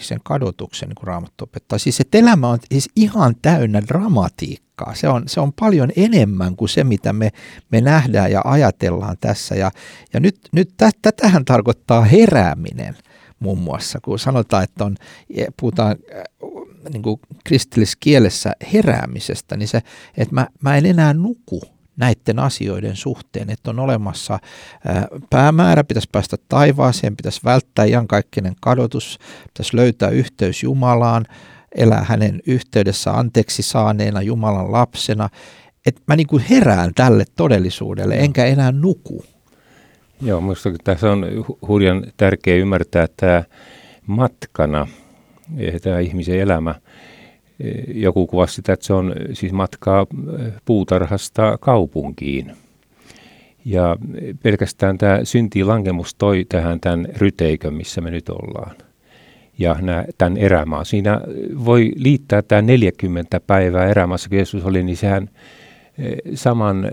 sen 0.00 0.20
kadotuksen, 0.24 0.88
niin 0.88 0.94
kuin 0.94 1.06
Raamattu 1.06 1.44
opettaa. 1.44 1.78
Siis 1.78 2.00
että 2.00 2.18
elämä 2.18 2.48
on 2.48 2.58
siis 2.72 2.88
ihan 2.96 3.34
täynnä 3.42 3.82
dramatiikkaa. 3.82 4.94
Se 4.94 5.08
on, 5.08 5.22
se 5.26 5.40
on 5.40 5.52
paljon 5.52 5.90
enemmän 5.96 6.56
kuin 6.56 6.68
se, 6.68 6.84
mitä 6.84 7.12
me, 7.12 7.30
me 7.70 7.80
nähdään 7.80 8.32
ja 8.32 8.40
ajatellaan 8.44 9.16
tässä. 9.20 9.54
Ja, 9.54 9.70
ja 10.12 10.20
nyt, 10.20 10.38
nyt 10.52 10.74
tätähän 11.02 11.44
tarkoittaa 11.44 12.04
herääminen 12.04 12.96
muun 13.42 13.58
muassa, 13.58 13.98
kun 14.02 14.18
sanotaan, 14.18 14.64
että 14.64 14.84
on, 14.84 14.96
puhutaan 15.60 15.96
äh, 16.16 16.22
niin 16.92 17.02
kuin 17.02 17.20
kristillisessä 17.44 17.98
kielessä 18.00 18.52
heräämisestä, 18.72 19.56
niin 19.56 19.68
se, 19.68 19.82
että 20.16 20.34
mä, 20.34 20.46
mä 20.62 20.76
en 20.76 20.86
enää 20.86 21.14
nuku, 21.14 21.62
näiden 21.96 22.38
asioiden 22.38 22.96
suhteen, 22.96 23.50
että 23.50 23.70
on 23.70 23.78
olemassa 23.78 24.38
päämäärä, 25.30 25.84
pitäisi 25.84 26.08
päästä 26.12 26.36
taivaaseen, 26.48 27.16
pitäisi 27.16 27.40
välttää 27.44 27.84
iankaikkinen 27.84 28.54
kadotus, 28.60 29.18
pitäisi 29.46 29.76
löytää 29.76 30.08
yhteys 30.08 30.62
Jumalaan, 30.62 31.24
elää 31.74 32.04
hänen 32.08 32.40
yhteydessä 32.46 33.12
anteeksi 33.12 33.62
saaneena 33.62 34.22
Jumalan 34.22 34.72
lapsena, 34.72 35.28
että 35.86 36.02
mä 36.06 36.16
niin 36.16 36.26
kuin 36.26 36.44
herään 36.50 36.94
tälle 36.94 37.24
todellisuudelle, 37.36 38.14
enkä 38.14 38.44
enää 38.44 38.72
nuku. 38.72 39.24
Joo, 40.20 40.40
minusta 40.40 40.70
tässä 40.84 41.12
on 41.12 41.26
hurjan 41.68 42.06
tärkeää 42.16 42.56
ymmärtää 42.56 43.06
tämä 43.16 43.44
matkana, 44.06 44.86
tämä 45.82 45.98
ihmisen 45.98 46.40
elämä– 46.40 46.74
joku 47.94 48.26
kuvasi 48.26 48.54
sitä, 48.54 48.72
että 48.72 48.86
se 48.86 48.92
on 48.92 49.14
siis 49.32 49.52
matkaa 49.52 50.06
puutarhasta 50.64 51.58
kaupunkiin. 51.60 52.52
Ja 53.64 53.96
pelkästään 54.42 54.98
tämä 54.98 55.20
syntilankemus 55.24 56.14
toi 56.14 56.46
tähän 56.48 56.80
tämän 56.80 57.06
ryteikön, 57.16 57.74
missä 57.74 58.00
me 58.00 58.10
nyt 58.10 58.28
ollaan. 58.28 58.76
Ja 59.58 59.76
nämä, 59.80 60.04
tämän 60.18 60.36
erämaa. 60.36 60.84
Siinä 60.84 61.20
voi 61.64 61.92
liittää 61.96 62.42
tämä 62.42 62.62
40 62.62 63.40
päivää 63.40 63.86
erämaassa, 63.86 64.28
kun 64.28 64.36
Jeesus 64.38 64.64
oli, 64.64 64.82
niin 64.82 64.96
sehän 64.96 65.30
saman 66.34 66.90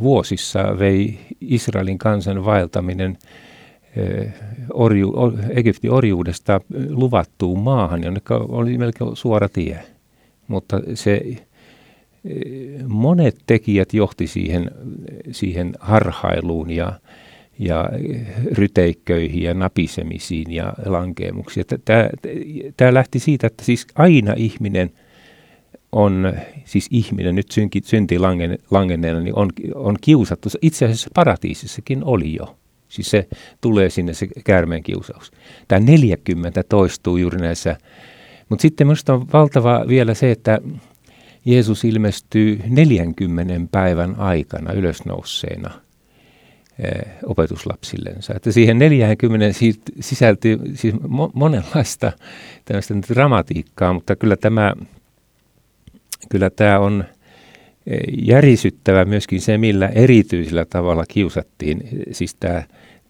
vuosissa 0.00 0.78
vei 0.78 1.18
Israelin 1.40 1.98
kansan 1.98 2.44
vaeltaminen– 2.44 3.18
orju, 4.72 5.12
Egyptin 5.50 5.90
orjuudesta 5.90 6.60
luvattuun 6.88 7.58
maahan, 7.58 8.04
jonne 8.04 8.20
oli 8.30 8.78
melkein 8.78 9.16
suora 9.16 9.48
tie. 9.48 9.78
Mutta 10.48 10.80
se, 10.94 11.36
monet 12.88 13.36
tekijät 13.46 13.94
johti 13.94 14.26
siihen, 14.26 14.70
siihen 15.30 15.72
harhailuun 15.80 16.70
ja, 16.70 16.92
ja 17.58 17.88
ryteikköihin 18.52 19.42
ja 19.42 19.54
napisemisiin 19.54 20.52
ja 20.52 20.72
lankeemuksiin. 20.86 21.66
Tämä 22.76 22.94
lähti 22.94 23.18
siitä, 23.18 23.46
että 23.46 23.64
siis 23.64 23.86
aina 23.94 24.34
ihminen 24.36 24.90
on, 25.92 26.32
siis 26.64 26.86
ihminen 26.90 27.34
nyt 27.34 27.52
synti 27.84 28.18
langenneena, 28.70 29.20
niin 29.20 29.38
on, 29.38 29.50
on 29.74 29.96
kiusattu. 30.00 30.48
Itse 30.62 30.84
asiassa 30.84 31.10
paratiisissakin 31.14 32.04
oli 32.04 32.34
jo 32.34 32.56
Siis 32.92 33.10
se 33.10 33.28
tulee 33.60 33.90
sinne 33.90 34.14
se 34.14 34.28
käärmeen 34.44 34.82
kiusaus. 34.82 35.32
Tämä 35.68 35.80
40 35.80 36.62
toistuu 36.62 37.16
juuri 37.16 37.38
näissä. 37.38 37.76
Mutta 38.48 38.62
sitten 38.62 38.86
minusta 38.86 39.14
on 39.14 39.26
valtava 39.32 39.84
vielä 39.88 40.14
se, 40.14 40.30
että 40.30 40.60
Jeesus 41.44 41.84
ilmestyy 41.84 42.60
40 42.68 43.54
päivän 43.70 44.14
aikana 44.18 44.72
ylösnousseena 44.72 45.70
eh, 46.78 47.12
opetuslapsillensa. 47.26 48.34
Että 48.36 48.52
siihen 48.52 48.78
40 48.78 49.58
sisältyy 50.00 50.58
siis 50.74 50.94
monenlaista 51.34 52.12
tämmöistä 52.64 52.94
dramatiikkaa, 53.14 53.92
mutta 53.92 54.16
kyllä 54.16 54.36
tämä, 54.36 54.72
kyllä 56.28 56.50
tämä 56.50 56.78
on– 56.78 57.04
järisyttävä 58.22 59.04
myöskin 59.04 59.40
se, 59.40 59.58
millä 59.58 59.88
erityisellä 59.88 60.64
tavalla 60.64 61.04
kiusattiin, 61.08 61.88
siis 62.12 62.34
tämä 62.34 62.62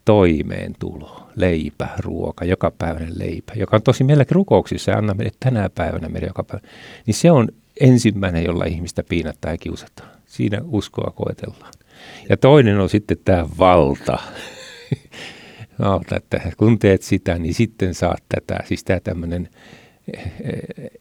toimeentulo, 0.04 1.28
leipä, 1.36 1.88
ruoka, 1.98 2.44
jokapäiväinen 2.44 3.18
leipä, 3.18 3.52
joka 3.56 3.76
on 3.76 3.82
tosi 3.82 4.04
meilläkin 4.04 4.34
rukouksissa 4.34 4.90
ja 4.90 4.98
anna 4.98 5.14
meille 5.14 5.32
tänä 5.40 5.70
päivänä 5.74 6.08
meidän 6.08 6.28
joka 6.28 6.42
päivä, 6.44 6.68
niin 7.06 7.14
se 7.14 7.30
on 7.30 7.48
ensimmäinen, 7.80 8.44
jolla 8.44 8.64
ihmistä 8.64 9.02
piinattaa 9.02 9.50
ja 9.50 9.58
kiusataan. 9.58 10.08
Siinä 10.26 10.60
uskoa 10.64 11.12
koetellaan. 11.14 11.72
Ja 12.28 12.36
toinen 12.36 12.80
on 12.80 12.88
sitten 12.88 13.16
tämä 13.24 13.46
valta. 13.58 14.18
valta, 15.84 16.16
että 16.16 16.40
kun 16.56 16.78
teet 16.78 17.02
sitä, 17.02 17.38
niin 17.38 17.54
sitten 17.54 17.94
saat 17.94 18.22
tätä. 18.28 18.58
Siis 18.64 18.84
tämä 18.84 19.00
tämmöinen, 19.00 19.48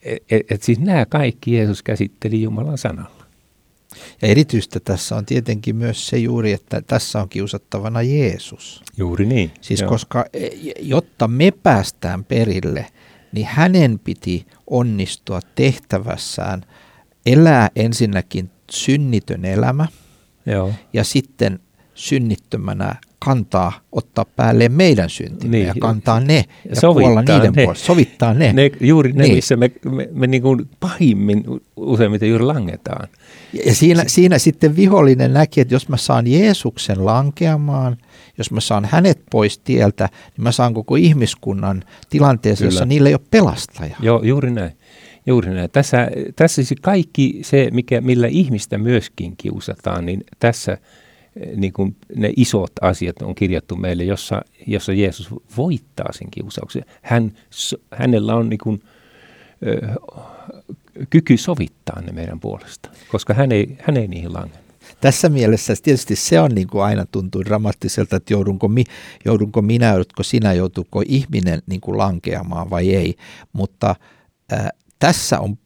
että 0.03 0.21
et, 0.31 0.51
et 0.51 0.61
siis 0.61 0.79
nämä 0.79 1.05
kaikki 1.05 1.55
Jeesus 1.55 1.83
käsitteli 1.83 2.41
Jumalan 2.41 2.77
sanalla. 2.77 3.20
Ja 4.21 4.27
erityistä 4.27 4.79
tässä 4.79 5.15
on 5.15 5.25
tietenkin 5.25 5.75
myös 5.75 6.07
se 6.07 6.17
juuri, 6.17 6.53
että 6.53 6.81
tässä 6.81 7.21
on 7.21 7.29
kiusattavana 7.29 8.01
Jeesus. 8.01 8.83
Juuri 8.97 9.25
niin. 9.25 9.51
Siis 9.61 9.81
Joo. 9.81 9.89
koska 9.89 10.25
e, 10.33 10.47
jotta 10.79 11.27
me 11.27 11.51
päästään 11.63 12.23
perille, 12.23 12.85
niin 13.31 13.47
hänen 13.49 13.99
piti 13.99 14.45
onnistua 14.67 15.39
tehtävässään 15.55 16.65
elää 17.25 17.69
ensinnäkin 17.75 18.49
synnitön 18.71 19.45
elämä 19.45 19.87
Joo. 20.45 20.73
ja 20.93 21.03
sitten 21.03 21.59
synnittömänä 21.93 22.95
kantaa, 23.25 23.73
ottaa 23.91 24.25
päälle 24.25 24.69
meidän 24.69 25.09
syntimme 25.09 25.57
niin, 25.57 25.67
ja 25.67 25.73
kantaa 25.79 26.19
ne 26.19 26.45
ja 26.69 26.75
kuolla 26.81 27.21
niiden 27.21 27.53
ne. 27.55 27.63
puolesta, 27.63 27.85
sovittaa 27.85 28.33
ne. 28.33 28.53
ne 28.53 28.71
juuri 28.81 29.13
ne, 29.13 29.23
niin. 29.23 29.35
missä 29.35 29.55
me, 29.55 29.71
me, 29.91 30.09
me 30.11 30.27
niin 30.27 30.41
kuin 30.41 30.69
pahimmin 30.79 31.43
useimmiten 31.75 32.29
juuri 32.29 32.45
langetaan. 32.45 33.07
Ja 33.65 33.75
siinä, 33.75 34.03
siinä 34.07 34.37
sitten 34.37 34.75
vihollinen 34.75 35.33
näki, 35.33 35.61
että 35.61 35.73
jos 35.73 35.89
mä 35.89 35.97
saan 35.97 36.27
Jeesuksen 36.27 37.05
lankeamaan, 37.05 37.97
jos 38.37 38.51
mä 38.51 38.59
saan 38.59 38.85
hänet 38.85 39.21
pois 39.31 39.59
tieltä, 39.59 40.09
niin 40.37 40.43
mä 40.43 40.51
saan 40.51 40.73
koko 40.73 40.95
ihmiskunnan 40.95 41.83
tilanteessa, 42.09 42.63
Kyllä. 42.63 42.73
jossa 42.73 42.85
niillä 42.85 43.09
ei 43.09 43.15
ole 43.15 43.21
pelastajaa. 43.31 43.99
Joo, 44.01 44.21
juuri 44.23 44.51
näin. 44.51 44.71
Juuri 45.25 45.53
näin. 45.53 45.69
Tässä, 45.71 46.07
tässä 46.35 46.63
siis 46.63 46.79
kaikki 46.81 47.39
se, 47.41 47.69
mikä, 47.71 48.01
millä 48.01 48.27
ihmistä 48.27 48.77
myöskin 48.77 49.37
kiusataan, 49.37 50.05
niin 50.05 50.23
tässä– 50.39 50.77
niin 51.55 51.73
kuin 51.73 51.95
ne 52.15 52.33
isot 52.37 52.71
asiat 52.81 53.21
on 53.21 53.35
kirjattu 53.35 53.75
meille, 53.75 54.03
jossa, 54.03 54.41
jossa 54.67 54.93
Jeesus 54.93 55.29
voittaa 55.57 56.13
sen 56.13 56.31
kiusauksen. 56.31 56.85
Hän, 57.01 57.31
hänellä 57.91 58.35
on 58.35 58.49
niin 58.49 58.59
kuin, 58.63 58.83
ö, 59.67 59.95
kyky 61.09 61.37
sovittaa 61.37 62.01
ne 62.01 62.11
meidän 62.11 62.39
puolesta, 62.39 62.89
koska 63.11 63.33
hän 63.33 63.51
ei, 63.51 63.77
hän 63.79 63.97
ei 63.97 64.07
niihin 64.07 64.33
lange. 64.33 64.61
Tässä 65.01 65.29
mielessä 65.29 65.73
tietysti 65.83 66.15
se 66.15 66.39
on 66.39 66.51
niin 66.51 66.67
kuin 66.67 66.83
aina 66.83 67.05
tuntuu 67.11 67.45
dramaattiselta, 67.45 68.15
että 68.15 68.33
joudunko, 68.33 68.67
mi, 68.67 68.83
joudunko 69.25 69.61
minä, 69.61 69.89
joudutko 69.89 70.23
sinä, 70.23 70.53
joutuuko 70.53 71.03
ihminen 71.05 71.61
niin 71.65 71.81
kuin 71.81 71.97
lankeamaan 71.97 72.69
vai 72.69 72.95
ei. 72.95 73.15
Mutta 73.53 73.95
äh, 74.53 74.67
tässä 74.99 75.39
on 75.39 75.57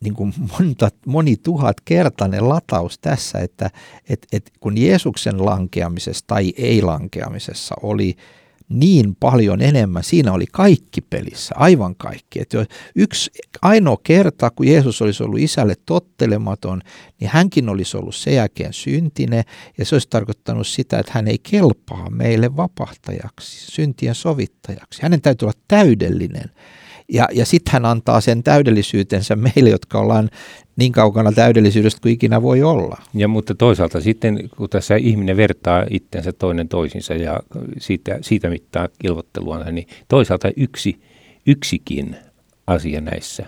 niin 0.00 0.14
kuin 0.14 0.34
monta, 0.58 0.88
moni 1.06 1.36
tuhat 1.36 1.80
kertainen 1.84 2.48
lataus 2.48 2.98
tässä, 2.98 3.38
että 3.38 3.70
et, 4.08 4.26
et 4.32 4.50
kun 4.60 4.78
Jeesuksen 4.78 5.44
lankeamisessa 5.44 6.24
tai 6.26 6.52
ei-lankeamisessa 6.56 7.74
oli 7.82 8.16
niin 8.68 9.16
paljon 9.20 9.62
enemmän, 9.62 10.04
siinä 10.04 10.32
oli 10.32 10.46
kaikki 10.52 11.00
pelissä, 11.00 11.54
aivan 11.58 11.96
kaikki. 11.96 12.40
Että 12.40 12.66
yksi 12.94 13.30
ainoa 13.62 13.96
kerta, 14.02 14.50
kun 14.50 14.68
Jeesus 14.68 15.02
olisi 15.02 15.22
ollut 15.22 15.38
isälle 15.38 15.74
tottelematon, 15.86 16.82
niin 17.20 17.30
hänkin 17.30 17.68
olisi 17.68 17.96
ollut 17.96 18.14
sen 18.14 18.34
jälkeen 18.34 18.72
syntinen, 18.72 19.44
ja 19.78 19.84
se 19.84 19.94
olisi 19.94 20.08
tarkoittanut 20.10 20.66
sitä, 20.66 20.98
että 20.98 21.12
hän 21.14 21.28
ei 21.28 21.38
kelpaa 21.38 22.10
meille 22.10 22.56
vapahtajaksi, 22.56 23.72
syntien 23.72 24.14
sovittajaksi. 24.14 25.02
Hänen 25.02 25.22
täytyy 25.22 25.46
olla 25.46 25.58
täydellinen 25.68 26.50
Ja, 27.12 27.28
ja 27.32 27.46
sitten 27.46 27.72
hän 27.72 27.84
antaa 27.84 28.20
sen 28.20 28.42
täydellisyytensä 28.42 29.36
meille, 29.36 29.70
jotka 29.70 29.98
ollaan 29.98 30.30
niin 30.76 30.92
kaukana 30.92 31.32
täydellisyydestä 31.32 32.00
kuin 32.02 32.12
ikinä 32.12 32.42
voi 32.42 32.62
olla. 32.62 32.96
Ja 33.14 33.28
mutta 33.28 33.54
toisaalta 33.54 34.00
sitten, 34.00 34.50
kun 34.56 34.70
tässä 34.70 34.96
ihminen 34.96 35.36
vertaa 35.36 35.86
itsensä 35.90 36.32
toinen 36.32 36.68
toisinsa 36.68 37.14
ja 37.14 37.40
siitä, 37.78 38.18
siitä 38.20 38.48
mittaa 38.48 38.88
kilvottelua, 38.98 39.58
niin 39.58 39.86
toisaalta 40.08 40.50
yksi, 40.56 41.00
yksikin 41.46 42.16
asia 42.66 43.00
näissä, 43.00 43.46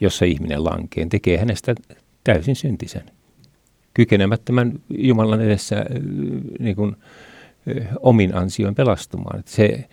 jossa 0.00 0.24
ihminen 0.24 0.64
lankeen, 0.64 1.08
tekee 1.08 1.38
hänestä 1.38 1.74
täysin 2.24 2.56
syntisen. 2.56 3.04
Kykenemättömän 3.94 4.80
Jumalan 4.98 5.40
edessä 5.40 5.76
äh, 5.76 5.84
niin 6.58 6.76
kuin, 6.76 6.96
äh, 7.80 7.88
omin 8.00 8.34
ansioin 8.34 8.74
pelastumaan. 8.74 9.38
Että 9.38 9.50
se, 9.50 9.88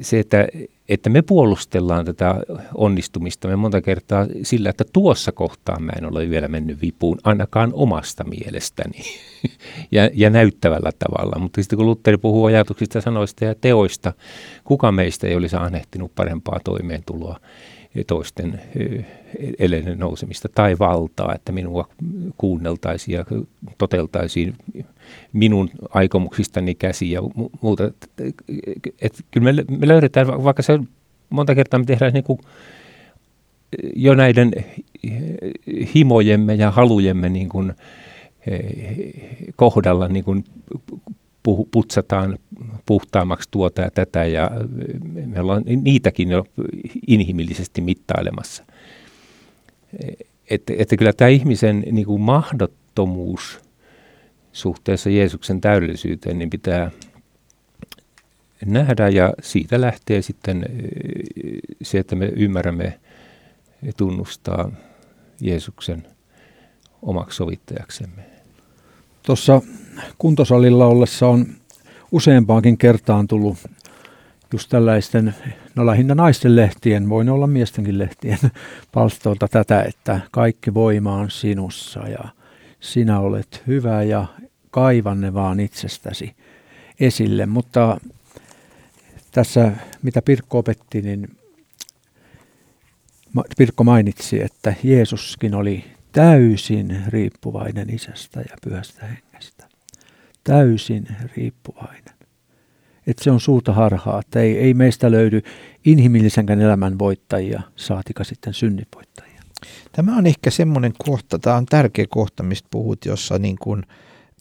se, 0.00 0.18
että, 0.18 0.48
että 0.88 1.10
me 1.10 1.22
puolustellaan 1.22 2.04
tätä 2.04 2.34
onnistumista 2.74 3.48
me 3.48 3.56
monta 3.56 3.82
kertaa 3.82 4.26
sillä, 4.42 4.70
että 4.70 4.84
tuossa 4.92 5.32
kohtaa 5.32 5.80
mä 5.80 5.92
en 5.98 6.04
ole 6.04 6.30
vielä 6.30 6.48
mennyt 6.48 6.82
vipuun, 6.82 7.18
ainakaan 7.24 7.70
omasta 7.74 8.24
mielestäni 8.24 8.98
ja, 9.92 10.10
ja 10.14 10.30
näyttävällä 10.30 10.90
tavalla. 10.98 11.38
Mutta 11.38 11.62
sitten 11.62 11.76
kun 11.76 11.86
Lutteri 11.86 12.16
puhuu 12.16 12.44
ajatuksista, 12.44 13.00
sanoista 13.00 13.44
ja 13.44 13.54
teoista, 13.54 14.12
kuka 14.64 14.92
meistä 14.92 15.26
ei 15.26 15.36
olisi 15.36 15.56
ahnehtinut 15.56 16.14
parempaa 16.14 16.60
toimeentuloa 16.64 17.40
toisten 18.06 18.60
eleiden 19.58 19.98
nousemista 19.98 20.48
tai 20.54 20.78
valtaa, 20.78 21.34
että 21.34 21.52
minua 21.52 21.88
kuunneltaisiin 22.36 23.14
ja 23.14 23.24
toteltaisiin 23.78 24.54
minun 25.32 25.70
aikomuksistani 25.90 26.74
käsi 26.74 27.10
ja 27.10 27.20
muuta. 27.60 27.90
Et 29.02 29.24
kyllä 29.30 29.52
me, 29.52 29.64
me 29.78 29.88
löydetään, 29.88 30.26
vaikka 30.44 30.62
se 30.62 30.78
monta 31.30 31.54
kertaa 31.54 31.80
me 31.80 31.84
tehdään 31.84 32.12
niin 32.12 32.24
kuin 32.24 32.38
jo 33.96 34.14
näiden 34.14 34.52
himojemme 35.94 36.54
ja 36.54 36.70
halujemme 36.70 37.28
niin 37.28 37.48
kuin, 37.48 37.72
kohdalla 39.56 40.08
niin 40.08 40.24
kuin 40.24 40.44
putsataan 41.70 42.38
puhtaammaksi 42.86 43.48
tuota 43.50 43.82
ja 43.82 43.90
tätä 43.90 44.24
ja 44.24 44.50
me 45.26 45.40
ollaan 45.40 45.62
niitäkin 45.66 46.30
jo 46.30 46.46
inhimillisesti 47.06 47.80
mittailemassa. 47.80 48.64
Että, 50.50 50.72
että 50.78 50.96
kyllä 50.96 51.12
tämä 51.12 51.28
ihmisen 51.28 51.84
niin 51.92 52.06
kuin 52.06 52.20
mahdottomuus 52.20 53.60
suhteessa 54.52 55.10
Jeesuksen 55.10 55.60
täydellisyyteen 55.60 56.38
niin 56.38 56.50
pitää 56.50 56.90
nähdä 58.64 59.08
ja 59.08 59.32
siitä 59.42 59.80
lähtee 59.80 60.22
sitten 60.22 60.64
se, 61.82 61.98
että 61.98 62.16
me 62.16 62.26
ymmärrämme 62.26 63.00
tunnustaa 63.96 64.70
Jeesuksen 65.40 66.06
omaksi 67.02 67.36
sovittajaksemme. 67.36 68.22
Tuossa 69.22 69.62
kuntosalilla 70.18 70.86
ollessa 70.86 71.28
on 71.28 71.46
useampaankin 72.12 72.78
kertaan 72.78 73.28
tullut 73.28 73.56
just 74.52 74.68
tällaisten, 74.68 75.34
no 75.74 75.86
lähinnä 75.86 76.14
naisten 76.14 76.56
lehtien, 76.56 77.08
voi 77.08 77.28
olla 77.28 77.46
miestenkin 77.46 77.98
lehtien 77.98 78.38
palstoilta 78.94 79.48
tätä, 79.48 79.82
että 79.82 80.20
kaikki 80.30 80.74
voima 80.74 81.14
on 81.14 81.30
sinussa 81.30 82.00
ja 82.00 82.24
sinä 82.80 83.20
olet 83.20 83.62
hyvä 83.66 84.02
ja 84.02 84.26
kaivanne 84.70 85.34
vaan 85.34 85.60
itsestäsi 85.60 86.36
esille. 87.00 87.46
Mutta 87.46 88.00
tässä, 89.32 89.72
mitä 90.02 90.22
Pirkko 90.22 90.58
opetti, 90.58 91.02
niin 91.02 91.28
Pirkko 93.58 93.84
mainitsi, 93.84 94.42
että 94.42 94.74
Jeesuskin 94.82 95.54
oli 95.54 95.84
täysin 96.12 97.02
riippuvainen 97.08 97.94
isästä 97.94 98.40
ja 98.40 98.56
pyhästä 98.64 99.06
hengestä. 99.06 99.33
Täysin 100.44 101.06
riippuvainen. 101.36 102.14
Että 103.06 103.24
se 103.24 103.30
on 103.30 103.40
suurta 103.40 103.72
harhaa, 103.72 104.20
että 104.20 104.40
ei, 104.40 104.58
ei 104.58 104.74
meistä 104.74 105.10
löydy 105.10 105.42
inhimillisenkään 105.84 106.60
elämän 106.60 106.98
voittajia, 106.98 107.62
saatika 107.76 108.24
sitten 108.24 108.54
synnivoittajia. 108.54 109.40
Tämä 109.92 110.16
on 110.16 110.26
ehkä 110.26 110.50
semmoinen 110.50 110.92
kohta, 110.98 111.38
tämä 111.38 111.56
on 111.56 111.66
tärkeä 111.66 112.04
kohta, 112.08 112.42
mistä 112.42 112.68
puhut, 112.70 113.04
jossa 113.04 113.38
niin 113.38 113.56
kuin 113.60 113.82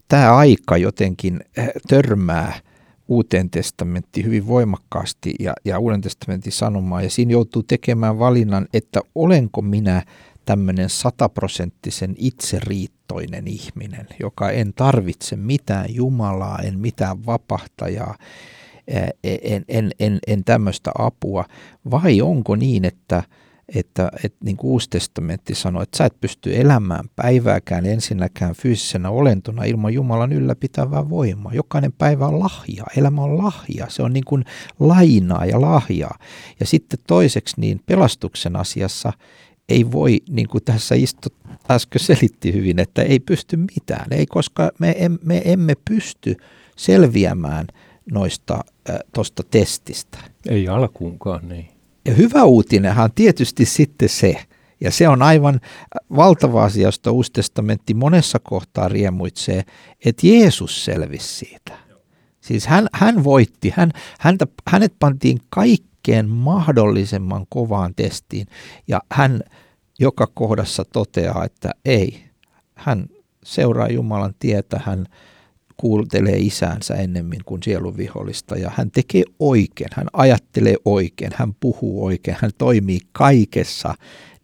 tämä 0.07 0.35
aika 0.35 0.77
jotenkin 0.77 1.39
eh, 1.57 1.71
törmää 1.87 2.53
uuteen 3.07 3.49
testamenttiin 3.49 4.25
hyvin 4.25 4.47
voimakkaasti 4.47 5.35
ja, 5.39 5.53
ja 5.65 5.79
uuden 5.79 6.01
testamentin 6.01 6.51
sanomaan. 6.51 7.03
Ja 7.03 7.09
siinä 7.09 7.31
joutuu 7.31 7.63
tekemään 7.63 8.19
valinnan, 8.19 8.67
että 8.73 9.01
olenko 9.15 9.61
minä 9.61 10.03
tämmöinen 10.45 10.89
sataprosenttisen 10.89 12.15
itseriittoinen 13.03 13.47
ihminen, 13.47 14.07
joka 14.19 14.51
en 14.51 14.73
tarvitse 14.73 15.35
mitään 15.35 15.85
Jumalaa, 15.95 16.59
en 16.59 16.79
mitään 16.79 17.25
vapahtajaa, 17.25 18.15
en, 19.23 19.65
en, 19.67 19.91
en, 19.99 20.19
en 20.27 20.43
tämmöistä 20.43 20.91
apua, 20.97 21.45
vai 21.91 22.21
onko 22.21 22.55
niin, 22.55 22.85
että, 22.85 23.23
että, 23.75 24.11
että 24.23 24.37
niin 24.45 24.57
kuin 24.57 24.71
Uusi 24.71 24.89
testamentti 24.89 25.55
sanoo, 25.55 25.81
että 25.81 25.97
sä 25.97 26.05
et 26.05 26.21
pysty 26.21 26.59
elämään 26.59 27.05
päivääkään 27.15 27.85
ensinnäkään 27.85 28.55
fyysisenä 28.55 29.09
olentona 29.09 29.63
ilman 29.63 29.93
Jumalan 29.93 30.33
ylläpitävää 30.33 31.09
voimaa. 31.09 31.53
Jokainen 31.53 31.93
päivä 31.93 32.27
on 32.27 32.39
lahja, 32.39 32.83
elämä 32.97 33.21
on 33.21 33.37
lahja, 33.37 33.85
se 33.89 34.03
on 34.03 34.13
niin 34.13 34.25
kuin 34.25 34.45
lainaa 34.79 35.45
ja 35.45 35.61
lahjaa. 35.61 36.17
Ja 36.59 36.65
sitten 36.65 36.99
toiseksi 37.07 37.55
niin 37.57 37.79
pelastuksen 37.85 38.55
asiassa 38.55 39.13
ei 39.69 39.91
voi, 39.91 40.19
niin 40.29 40.47
kuin 40.47 40.63
tässä 40.63 40.95
istu 40.95 41.29
äsken 41.71 42.01
selitti 42.01 42.53
hyvin, 42.53 42.79
että 42.79 43.01
ei 43.01 43.19
pysty 43.19 43.57
mitään, 43.57 44.05
ei, 44.11 44.25
koska 44.25 44.71
me, 44.79 44.95
em, 44.97 45.17
me 45.23 45.41
emme 45.45 45.75
pysty 45.89 46.35
selviämään 46.77 47.67
noista 48.11 48.63
tuosta 49.13 49.43
testistä. 49.51 50.17
Ei 50.49 50.67
alkuunkaan, 50.67 51.49
niin. 51.49 51.67
Ja 52.05 52.13
hyvä 52.13 52.43
uutinenhan 52.43 53.11
tietysti 53.15 53.65
sitten 53.65 54.09
se, 54.09 54.35
ja 54.81 54.91
se 54.91 55.07
on 55.07 55.21
aivan 55.21 55.61
valtava 56.15 56.63
asia, 56.63 56.83
josta 56.83 57.11
Uusi 57.11 57.31
testamentti 57.31 57.93
monessa 57.93 58.39
kohtaa 58.39 58.87
riemuitsee, 58.87 59.63
että 60.05 60.27
Jeesus 60.27 60.85
selvisi 60.85 61.27
siitä. 61.27 61.77
Siis 62.41 62.67
hän, 62.67 62.87
hän 62.93 63.23
voitti, 63.23 63.73
hän, 63.75 63.91
häntä, 64.19 64.47
hänet 64.67 64.93
pantiin 64.99 65.37
kaikkeen 66.03 66.29
mahdollisemman 66.29 67.45
kovaan 67.49 67.95
testiin, 67.95 68.47
ja 68.87 69.01
hän 69.11 69.41
joka 69.99 70.27
kohdassa 70.33 70.83
toteaa, 70.93 71.45
että 71.45 71.71
ei, 71.85 72.23
hän 72.75 73.05
seuraa 73.43 73.87
Jumalan 73.87 74.33
tietä, 74.39 74.81
hän 74.85 75.05
kuuntelee 75.77 76.37
isäänsä 76.37 76.93
ennemmin 76.93 77.39
kuin 77.45 77.63
sielun 77.63 77.97
vihollista 77.97 78.57
ja 78.57 78.71
hän 78.75 78.91
tekee 78.91 79.23
oikein, 79.39 79.89
hän 79.93 80.07
ajattelee 80.13 80.75
oikein, 80.85 81.31
hän 81.35 81.53
puhuu 81.59 82.05
oikein, 82.05 82.37
hän 82.41 82.51
toimii 82.57 82.99
kaikessa 83.11 83.95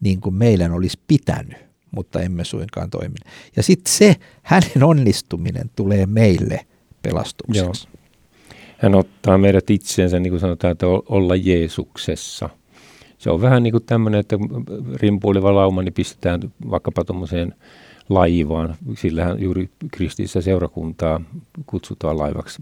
niin 0.02 0.22
kuin 0.22 0.36
meidän 0.36 0.72
olisi 0.72 1.00
pitänyt, 1.08 1.58
mutta 1.92 2.22
emme 2.22 2.44
suinkaan 2.44 2.90
toimi. 2.90 3.16
Ja 3.56 3.64
sitten 3.64 3.94
se 3.94 4.16
hänen 4.44 4.84
onnistuminen 4.84 5.70
tulee 5.76 6.06
meille 6.06 6.66
pelastukseksi. 7.02 7.88
Joo. 7.88 7.99
Hän 8.80 8.96
ottaa 8.96 9.38
meidät 9.38 9.70
itseensä, 9.70 10.20
niin 10.20 10.32
kuin 10.32 10.40
sanotaan, 10.40 10.72
että 10.72 10.88
olla 10.88 11.36
Jeesuksessa. 11.36 12.50
Se 13.18 13.30
on 13.30 13.42
vähän 13.42 13.64
niin 13.64 13.72
kuin 13.72 13.84
tämmöinen, 13.84 14.20
että 14.20 14.38
rimpuileva 14.96 15.56
lauma 15.56 15.82
niin 15.82 15.94
pistetään 15.94 16.40
vaikkapa 16.70 17.04
tuommoiseen– 17.04 17.56
laivaan. 18.10 18.76
Sillähän 18.98 19.42
juuri 19.42 19.70
kristissä 19.92 20.42
seurakuntaa 20.42 21.22
kutsutaan 21.66 22.18
laivaksi 22.18 22.62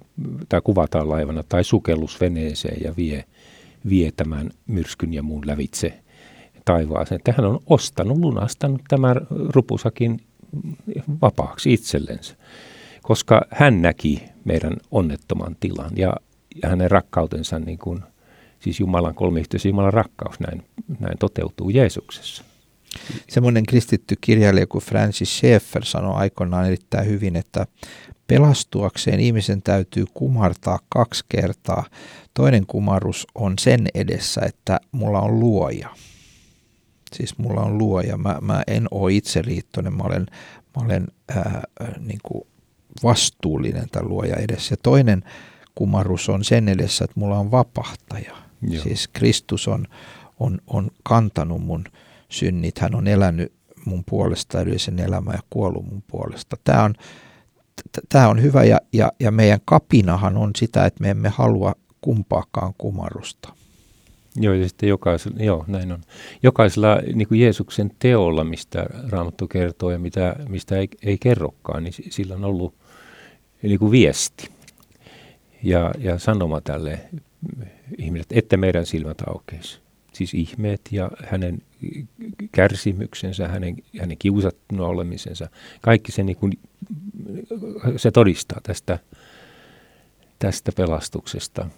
tai 0.50 0.62
kuvataan 0.64 1.10
laivana 1.10 1.44
tai 1.50 1.64
sukellusveneeseen 1.64 2.84
ja 2.84 2.94
vie, 2.98 3.24
vie 3.90 4.12
tämän 4.12 4.50
myrskyn 4.68 5.14
ja 5.14 5.24
muun 5.24 5.48
lävitse 5.48 5.94
taivaaseen. 6.66 7.22
Tähän 7.24 7.46
on 7.46 7.60
ostanut, 7.68 8.18
lunastanut 8.18 8.82
tämän 8.88 9.16
rupusakin 9.30 10.22
vapaaksi 11.22 11.74
itsellensä, 11.74 12.36
koska 13.08 13.42
hän 13.52 13.82
näki 13.82 14.24
meidän 14.46 14.78
onnettoman 14.92 15.56
tilan 15.60 15.92
ja, 15.96 16.14
hänen 16.64 16.92
rakkautensa, 16.92 17.60
niin 17.60 17.78
kuin, 17.78 18.04
siis 18.60 18.80
Jumalan 18.80 19.16
kolmiyhteys, 19.16 19.66
Jumalan 19.66 19.94
rakkaus 19.94 20.40
näin, 20.40 20.64
näin 21.00 21.18
toteutuu 21.18 21.70
Jeesuksessa. 21.70 22.44
Semmoinen 23.30 23.66
kristitty 23.66 24.16
kirjailija 24.22 24.68
kuin 24.68 24.84
Francis 24.84 25.38
Schaeffer 25.38 25.86
sanoi 25.86 26.16
aikoinaan 26.16 26.66
erittäin 26.66 27.08
hyvin, 27.08 27.36
että 27.36 27.68
pelastuakseen 28.28 29.20
ihmisen 29.20 29.62
täytyy 29.62 30.06
kumartaa 30.14 30.80
kaksi 30.90 31.26
kertaa. 31.30 31.86
Toinen 32.34 32.66
kumarus 32.66 33.28
on 33.36 33.54
sen 33.60 33.88
edessä, 33.94 34.42
että 34.46 34.80
mulla 34.92 35.20
on 35.20 35.40
luoja. 35.40 35.90
Siis 37.16 37.38
mulla 37.38 37.62
on 37.62 37.78
luoja. 37.78 38.18
Mä, 38.18 38.38
mä 38.42 38.64
en 38.68 38.88
ole 38.92 39.14
itseriittoinen, 39.14 39.94
mä 39.94 40.04
olen, 40.04 40.26
mä 40.76 40.86
olen 40.86 41.08
ää, 41.30 41.64
niin 42.00 42.20
kuin 42.24 42.48
vastuullinen 43.04 43.90
tämän 43.92 44.10
luoja 44.10 44.36
edessä. 44.36 44.74
Ja 44.74 44.78
toinen 44.84 45.24
kumarus 45.76 46.30
on 46.30 46.44
sen 46.44 46.70
edessä, 46.70 47.06
että 47.06 47.20
mulla 47.20 47.40
on 47.40 47.52
vapahtaja 47.52 48.48
Joo. 48.62 48.84
Siis 48.84 49.08
Kristus 49.08 49.68
on, 49.68 49.86
on, 50.40 50.60
on 50.68 50.92
kantanut 51.04 51.62
mun 51.62 51.84
synnit, 52.30 52.80
hän 52.80 52.96
on 52.96 53.08
elänyt 53.08 53.54
mun 53.86 54.04
puolesta 54.10 54.62
edellisen 54.62 55.00
elämän 55.00 55.34
ja 55.34 55.42
kuollut 55.50 55.86
mun 55.86 56.04
puolesta. 56.08 56.58
Tämä 56.64 56.84
on, 56.84 56.96
tämä 58.10 58.28
on 58.28 58.42
hyvä 58.42 58.64
ja, 58.64 58.80
ja, 58.94 59.12
ja 59.20 59.32
meidän 59.32 59.60
kapinahan 59.66 60.38
on 60.38 60.52
sitä, 60.56 60.86
että 60.86 61.02
me 61.02 61.10
emme 61.10 61.30
halua 61.30 61.76
kumpaakaan 62.02 62.74
kumarusta. 62.78 63.54
Joo, 64.36 64.54
ja 64.54 64.68
sitten 64.68 64.90
jokaisella, 64.90 65.44
joo, 65.44 65.66
näin 65.68 65.92
on. 65.92 66.02
Jokaisella 66.44 66.96
niin 67.14 67.28
kuin 67.28 67.42
Jeesuksen 67.42 67.92
teolla, 68.00 68.44
mistä 68.44 68.86
Raamattu 69.10 69.48
kertoo 69.48 69.92
ja 69.92 70.00
mitä, 70.00 70.36
mistä 70.50 70.78
ei, 70.78 70.88
ei 71.06 71.18
kerrokaan, 71.18 71.84
niin 71.84 71.94
sillä 72.10 72.36
on 72.36 72.46
ollut 72.46 72.76
niin 73.64 73.80
kuin 73.80 73.92
viesti 73.92 74.50
ja, 75.64 75.92
ja 76.00 76.20
sanoma 76.20 76.62
tälle 76.62 77.00
ihmiselle, 77.98 78.40
että 78.40 78.58
meidän 78.58 78.86
silmät 78.86 79.22
aukeisi. 79.28 79.80
Siis 80.14 80.34
ihmeet 80.34 80.82
ja 80.92 81.12
hänen 81.24 81.62
kärsimyksensä, 82.52 83.48
hänen, 83.48 83.76
hänen 84.00 84.18
kiusattuna 84.18 84.86
olemisensa, 84.86 85.50
kaikki 85.82 86.12
se, 86.12 86.24
niin 86.24 86.38
kuin, 86.38 86.54
se 87.98 88.12
todistaa 88.12 88.60
tästä, 88.64 89.00
tästä 90.40 90.72
pelastuksesta. 90.76 91.70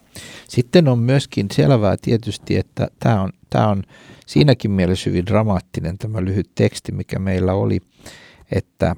Sitten 0.47 0.87
on 0.87 0.99
myöskin 0.99 1.47
selvää 1.51 1.97
tietysti, 2.01 2.57
että 2.57 2.87
tämä 2.99 3.21
on, 3.21 3.29
tämä 3.49 3.67
on 3.67 3.83
siinäkin 4.25 4.71
mielessä 4.71 5.09
hyvin 5.09 5.25
dramaattinen 5.25 5.97
tämä 5.97 6.21
lyhyt 6.21 6.49
teksti, 6.55 6.91
mikä 6.91 7.19
meillä 7.19 7.53
oli, 7.53 7.79
että 8.51 8.95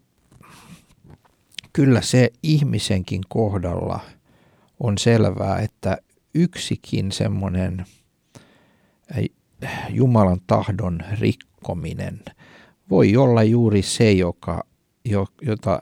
kyllä 1.73 2.01
se 2.01 2.29
ihmisenkin 2.43 3.21
kohdalla 3.29 3.99
on 4.79 4.97
selvää, 4.97 5.60
että 5.60 5.97
yksikin 6.34 7.12
semmoinen 7.12 7.86
Jumalan 9.89 10.41
tahdon 10.47 10.99
rikkominen 11.19 12.19
voi 12.89 13.17
olla 13.17 13.43
juuri 13.43 13.81
se, 13.81 14.12
joka, 14.12 14.63
jota 15.41 15.81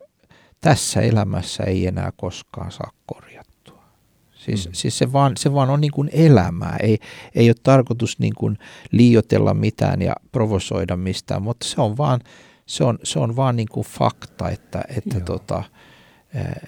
tässä 0.62 1.02
elämässä 1.02 1.64
ei 1.64 1.88
enää 1.88 2.12
koskaan 2.16 2.72
saa 2.72 2.92
korjattua. 3.06 3.84
Siis, 4.32 4.68
mm. 4.68 4.74
siis 4.74 4.98
se, 4.98 5.12
vaan, 5.14 5.38
se 5.38 5.54
vaan 5.54 5.70
on 5.70 5.82
niin 5.82 5.92
kuin 5.92 6.10
elämää. 6.14 6.78
Ei, 6.84 6.98
ei 7.36 7.50
ole 7.50 7.56
tarkoitus 7.64 8.20
niin 8.20 8.36
kuin 8.36 8.58
liiotella 8.92 9.54
mitään 9.54 10.02
ja 10.02 10.16
provosoida 10.32 10.98
mistään, 10.98 11.42
mutta 11.42 11.68
se 11.68 11.82
on 11.82 11.98
vaan, 11.98 12.20
se 12.70 12.84
on, 12.84 13.00
se 13.04 13.20
on 13.20 13.36
vaan 13.36 13.56
niin 13.56 13.68
kuin 13.72 13.88
fakta, 13.88 14.50
että, 14.50 14.84
että 14.98 15.20
tota, 15.20 15.64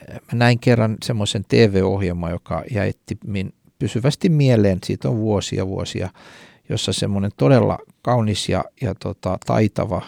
mä 0.06 0.34
näin 0.34 0.60
kerran 0.60 0.98
semmoisen 1.04 1.46
TV-ohjelman, 1.48 2.32
joka 2.32 2.64
jäitti 2.72 3.18
min 3.26 3.54
pysyvästi 3.80 4.30
mieleen, 4.30 4.80
siitä 4.84 5.10
on 5.10 5.18
vuosia 5.18 5.68
vuosia, 5.68 6.10
jossa 6.70 6.94
semmoinen 6.94 7.32
todella 7.38 7.78
kaunis 8.02 8.50
ja, 8.50 8.64
ja 8.82 8.96
tota, 8.96 9.38
taitava 9.46 10.02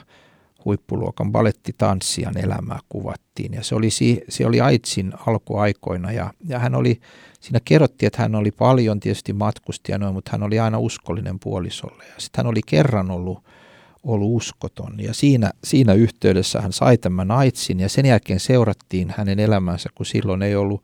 huippuluokan 0.66 1.32
balettitanssijan 1.32 2.38
elämää 2.38 2.80
kuvattiin. 2.90 3.54
Ja 3.54 3.64
se 3.64 3.76
oli, 3.76 3.90
se 4.30 4.46
oli 4.46 4.62
Aitsin 4.62 5.14
alkuaikoina 5.28 6.12
ja, 6.12 6.34
ja 6.48 6.60
hän 6.60 6.76
oli, 6.76 7.02
siinä 7.40 7.60
kerrottiin, 7.66 8.08
että 8.08 8.22
hän 8.22 8.36
oli 8.36 8.52
paljon 8.52 9.00
tietysti 9.00 9.34
matkusti 9.34 9.92
ja 9.92 9.98
noin, 9.98 10.14
mutta 10.14 10.32
hän 10.32 10.44
oli 10.44 10.60
aina 10.60 10.80
uskollinen 10.80 11.40
puolisolle. 11.40 12.04
Ja 12.04 12.14
sitten 12.18 12.46
hän 12.46 12.52
oli 12.52 12.62
kerran 12.66 13.12
ollut, 13.12 13.44
ollut 14.04 14.36
uskoton 14.36 14.94
ja 14.98 15.14
siinä, 15.14 15.52
siinä 15.64 15.94
yhteydessä 15.94 16.62
hän 16.62 16.74
sai 16.74 16.98
tämän 16.98 17.32
Aitsin 17.32 17.80
ja 17.80 17.90
sen 17.90 18.06
jälkeen 18.06 18.40
seurattiin 18.40 19.14
hänen 19.18 19.40
elämänsä, 19.40 19.90
kun 19.96 20.06
silloin 20.06 20.42
ei 20.42 20.56
ollut 20.56 20.84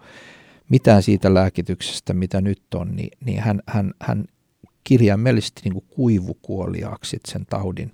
mitään 0.69 1.03
siitä 1.03 1.33
lääkityksestä, 1.33 2.13
mitä 2.13 2.41
nyt 2.41 2.61
on, 2.75 2.95
niin, 2.95 3.09
niin 3.25 3.39
hän, 3.39 3.61
hän, 3.67 3.93
hän 4.01 4.25
kirjaimellisesti 4.83 5.61
niin 5.63 5.73
kuin 5.73 5.85
kuivukuoliaaksi 5.89 7.19
sen 7.27 7.45
taudin 7.45 7.91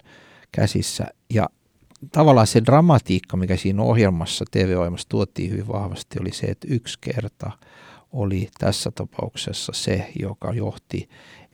käsissä. 0.51 1.05
Ja 1.33 1.49
tavallaan 2.11 2.47
se 2.47 2.61
dramatiikka, 2.65 3.37
mikä 3.37 3.57
siinä 3.57 3.83
ohjelmassa, 3.83 4.45
TV-ohjelmassa 4.51 5.09
tuotiin 5.09 5.51
hyvin 5.51 5.67
vahvasti, 5.67 6.19
oli 6.21 6.31
se, 6.31 6.47
että 6.47 6.67
yksi 6.69 6.97
kerta 7.01 7.51
oli 8.15 8.49
tässä 8.59 8.91
tapauksessa 8.91 9.71
se, 9.75 10.11
joka 10.19 10.53
johti 10.53 11.09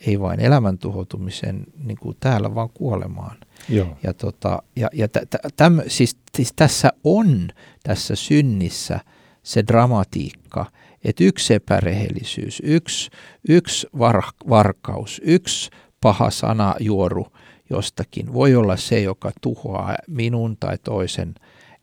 ei 0.08 0.20
vain 0.20 0.40
elämän 0.40 0.78
tuhoutumisen 0.78 1.64
niin 1.84 1.98
kuin 1.98 2.18
täällä, 2.20 2.56
vaan 2.56 2.70
kuolemaan. 2.74 3.38
Joo. 3.70 3.98
Ja, 4.04 4.14
tota, 4.14 4.64
ja, 4.76 4.90
ja 4.94 5.08
t- 5.08 5.30
t- 5.30 5.56
täm, 5.56 5.80
siis, 5.88 6.18
siis 6.38 6.54
tässä 6.56 6.94
on 7.04 7.48
tässä 7.84 8.16
synnissä 8.16 9.00
se 9.44 9.64
dramatiikka, 9.68 10.66
että 11.04 11.24
yksi 11.24 11.54
epärehellisyys, 11.54 12.62
yksi, 12.66 13.10
yksi 13.50 13.88
var, 14.00 14.24
varkaus, 14.50 15.22
yksi 15.24 15.70
paha 16.02 16.30
sana 16.30 16.76
juoru 16.80 17.28
jostakin 17.72 18.34
voi 18.34 18.56
olla 18.56 18.78
se, 18.78 19.00
joka 19.00 19.32
tuhoaa 19.42 19.96
minun 20.08 20.58
tai 20.60 20.78
toisen 20.78 21.36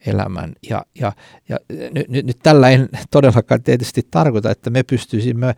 elämän. 0.07 0.53
Ja, 0.71 0.87
ja, 1.01 1.13
ja 1.49 1.59
nyt, 1.93 2.09
nyt, 2.09 2.27
nyt 2.27 2.39
tällä 2.43 2.71
en 2.71 2.89
todellakaan 3.11 3.63
tietysti 3.63 4.07
tarkoita, 4.11 4.51
että 4.51 4.71
me 4.71 4.83
pystyisimme 4.83 5.55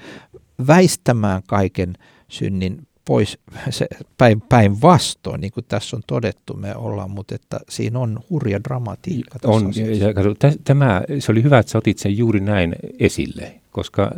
väistämään 0.66 1.42
kaiken 1.46 1.94
synnin 2.28 2.86
pois 3.04 3.38
se 3.70 3.86
päin, 4.18 4.40
päin 4.40 4.82
vastoin, 4.82 5.40
niin 5.40 5.52
kuin 5.52 5.64
tässä 5.68 5.96
on 5.96 6.02
todettu, 6.06 6.54
me 6.54 6.76
ollaan, 6.76 7.10
mutta 7.10 7.34
että 7.34 7.60
siinä 7.68 7.98
on 7.98 8.20
hurja 8.30 8.64
dramatiikka. 8.64 9.38
On, 9.44 9.72
ja, 9.98 10.14
kato, 10.14 10.34
tämä, 10.64 11.02
se 11.18 11.32
oli 11.32 11.42
hyvä, 11.42 11.58
että 11.58 11.72
sä 11.72 11.78
otit 11.78 11.98
sen 11.98 12.16
juuri 12.18 12.40
näin 12.40 12.76
esille, 12.98 13.60
koska 13.70 14.12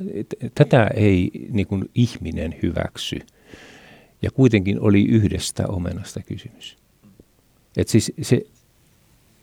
tätä 0.54 0.90
ei 0.94 1.30
niin 1.50 1.66
kuin 1.66 1.84
ihminen 1.94 2.54
hyväksy. 2.62 3.18
Ja 4.22 4.30
kuitenkin 4.30 4.80
oli 4.80 5.04
yhdestä 5.04 5.66
omenasta 5.66 6.20
kysymys. 6.22 6.78
Et 7.76 7.88
siis 7.88 8.12
se, 8.22 8.42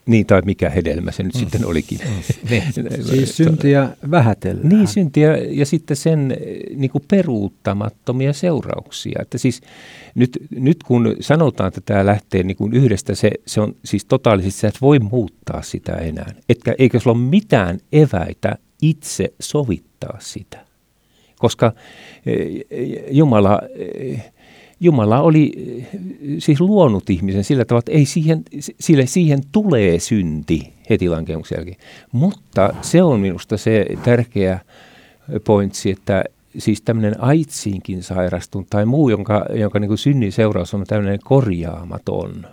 niin, 0.09 0.25
tai 0.25 0.41
mikä 0.45 0.69
hedelmä 0.69 1.11
se 1.11 1.23
nyt 1.23 1.33
mm. 1.33 1.39
sitten 1.39 1.65
olikin. 1.65 1.99
Mm. 2.05 2.49
Niin. 2.49 2.63
siis 3.09 3.37
syntiä 3.37 3.89
vähätellään. 4.11 4.69
Niin, 4.69 4.87
syntiä 4.87 5.37
ja 5.37 5.65
sitten 5.65 5.97
sen 5.97 6.37
niin 6.75 6.91
kuin 6.91 7.03
peruuttamattomia 7.07 8.33
seurauksia. 8.33 9.19
Että 9.21 9.37
siis 9.37 9.61
nyt, 10.15 10.37
nyt 10.49 10.83
kun 10.83 11.15
sanotaan, 11.19 11.67
että 11.67 11.81
tämä 11.85 12.05
lähtee 12.05 12.43
niin 12.43 12.57
kuin 12.57 12.73
yhdestä, 12.73 13.15
se, 13.15 13.31
se 13.47 13.61
on 13.61 13.75
siis 13.85 14.05
totaalisesti, 14.05 14.67
että 14.67 14.77
et 14.77 14.81
voi 14.81 14.99
muuttaa 14.99 15.61
sitä 15.61 15.93
enää. 15.93 16.33
Etkä, 16.49 16.75
eikä 16.79 16.99
sulla 16.99 17.17
ole 17.17 17.25
mitään 17.25 17.79
eväitä 17.91 18.55
itse 18.81 19.33
sovittaa 19.39 20.17
sitä. 20.19 20.65
Koska 21.39 21.73
eh, 22.25 22.65
Jumala 23.11 23.59
eh, 23.75 24.31
Jumala 24.79 25.21
oli 25.21 25.51
eh, 25.57 25.87
siis 26.39 26.61
luonut 26.61 27.09
ihmisen 27.09 27.43
sillä 27.43 27.65
tavalla, 27.65 27.79
että 27.79 27.91
ei 27.91 28.05
siihen, 28.05 28.43
sille, 28.79 29.05
siihen 29.05 29.39
tulee 29.51 29.99
synti 29.99 30.73
heti 30.89 31.09
lankemuksen 31.09 31.55
jälkeen. 31.55 31.77
Mutta 32.11 32.73
se 32.81 33.03
on 33.03 33.19
minusta 33.19 33.57
se 33.57 33.85
tärkeä 34.03 34.59
pointsi, 35.43 35.91
että 35.91 36.23
siis 36.57 36.81
tämmöinen 36.81 37.21
aitsiinkin 37.23 38.03
sairastunut 38.03 38.67
tai 38.69 38.85
muu, 38.85 39.09
jonka, 39.09 39.45
jonka 39.53 39.79
niin 39.79 39.87
kuin 39.87 39.97
synnin 39.97 40.31
seuraus 40.31 40.73
on 40.73 40.83
tämmöinen 40.87 41.19
korjaamaton 41.23 42.47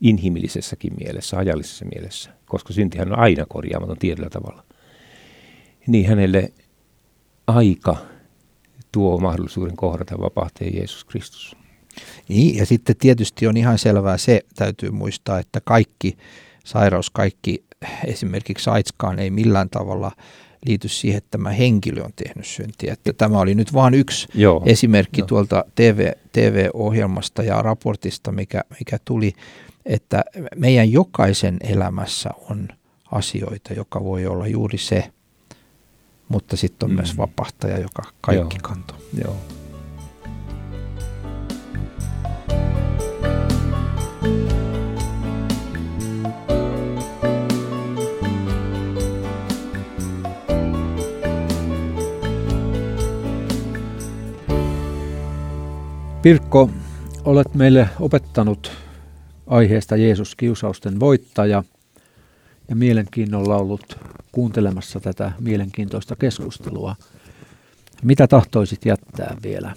inhimillisessäkin 0.00 0.92
mielessä, 1.00 1.38
ajallisessa 1.38 1.84
mielessä, 1.94 2.30
koska 2.46 2.72
syntihän 2.72 3.12
on 3.12 3.18
aina 3.18 3.46
korjaamaton 3.48 3.98
tietyllä 3.98 4.30
tavalla. 4.30 4.64
Niin 5.86 6.08
hänelle 6.08 6.52
aika 7.46 7.96
tuo 8.92 9.18
mahdollisuuden 9.18 9.76
kohdata 9.76 10.20
vapahteen 10.20 10.74
Jeesus 10.74 11.04
Kristus. 11.04 11.56
Niin, 12.28 12.56
ja 12.56 12.66
sitten 12.66 12.96
tietysti 12.96 13.46
on 13.46 13.56
ihan 13.56 13.78
selvää 13.78 14.18
se, 14.18 14.40
täytyy 14.56 14.90
muistaa, 14.90 15.38
että 15.38 15.60
kaikki 15.64 16.16
sairaus, 16.64 17.10
kaikki 17.10 17.64
esimerkiksi 18.06 18.70
AIDSkaan 18.70 19.18
ei 19.18 19.30
millään 19.30 19.70
tavalla 19.70 20.12
liity 20.66 20.88
siihen, 20.88 21.18
että 21.18 21.30
tämä 21.30 21.50
henkilö 21.50 22.02
on 22.02 22.12
tehnyt 22.16 22.46
syntiä. 22.46 22.92
Että 22.92 23.12
tämä 23.12 23.38
oli 23.38 23.54
nyt 23.54 23.72
vain 23.72 23.94
yksi 23.94 24.28
Joo. 24.34 24.62
esimerkki 24.66 25.20
Joo. 25.20 25.26
tuolta 25.26 25.64
TV, 25.74 26.10
TV-ohjelmasta 26.32 27.42
ja 27.42 27.62
raportista, 27.62 28.32
mikä, 28.32 28.64
mikä 28.78 28.98
tuli, 29.04 29.32
että 29.86 30.24
meidän 30.56 30.92
jokaisen 30.92 31.56
elämässä 31.60 32.30
on 32.50 32.68
asioita, 33.12 33.72
joka 33.74 34.04
voi 34.04 34.26
olla 34.26 34.46
juuri 34.46 34.78
se, 34.78 35.12
mutta 36.28 36.56
sitten 36.56 36.86
on 36.86 36.90
mm. 36.90 36.96
myös 36.96 37.16
vapahtaja, 37.16 37.80
joka 37.80 38.02
kaikki 38.20 38.56
Joo. 38.56 38.68
kantoo. 38.68 38.96
Joo. 39.24 39.36
Pirkko, 56.22 56.70
olet 57.24 57.54
meille 57.54 57.88
opettanut 58.00 58.72
aiheesta 59.46 59.96
Jeesus 59.96 60.36
kiusausten 60.36 61.00
voittaja 61.00 61.64
ja 62.68 62.76
mielenkiinnolla 62.76 63.56
ollut 63.56 63.98
kuuntelemassa 64.32 65.00
tätä 65.00 65.32
mielenkiintoista 65.40 66.16
keskustelua. 66.16 66.96
Mitä 68.02 68.26
tahtoisit 68.26 68.84
jättää 68.84 69.36
vielä 69.42 69.74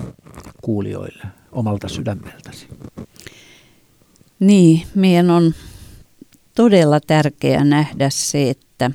kuulijoille 0.61 1.23
omalta 1.51 1.89
sydämeltäsi? 1.89 2.67
Niin, 4.39 4.87
meidän 4.95 5.29
on 5.29 5.53
todella 6.55 6.99
tärkeää 6.99 7.63
nähdä 7.63 8.09
se, 8.09 8.49
että, 8.49 8.91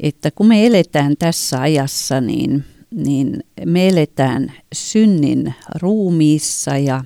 että 0.00 0.30
kun 0.30 0.46
me 0.46 0.66
eletään 0.66 1.14
tässä 1.18 1.60
ajassa, 1.60 2.20
niin, 2.20 2.64
niin 2.90 3.44
me 3.64 3.88
eletään 3.88 4.52
synnin 4.74 5.54
ruumiissa 5.82 6.76
ja 6.76 7.04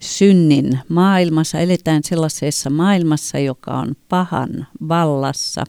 synnin 0.00 0.78
maailmassa. 0.88 1.58
Eletään 1.58 2.02
sellaisessa 2.04 2.70
maailmassa, 2.70 3.38
joka 3.38 3.78
on 3.78 3.94
pahan 4.08 4.66
vallassa. 4.88 5.64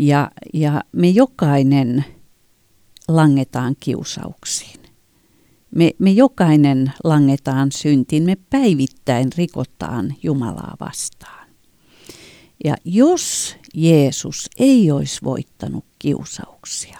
Ja, 0.00 0.30
ja 0.54 0.82
me 0.92 1.08
jokainen 1.08 2.04
langetaan 3.08 3.76
kiusauksiin. 3.80 4.80
Me, 5.70 5.90
me 5.98 6.10
jokainen 6.10 6.92
langetaan 7.04 7.72
syntiin, 7.72 8.22
me 8.22 8.36
päivittäin 8.50 9.28
rikotaan 9.36 10.14
Jumalaa 10.22 10.76
vastaan. 10.80 11.48
Ja 12.64 12.76
jos 12.84 13.56
Jeesus 13.74 14.50
ei 14.58 14.90
olisi 14.90 15.20
voittanut 15.24 15.84
kiusauksia, 15.98 16.98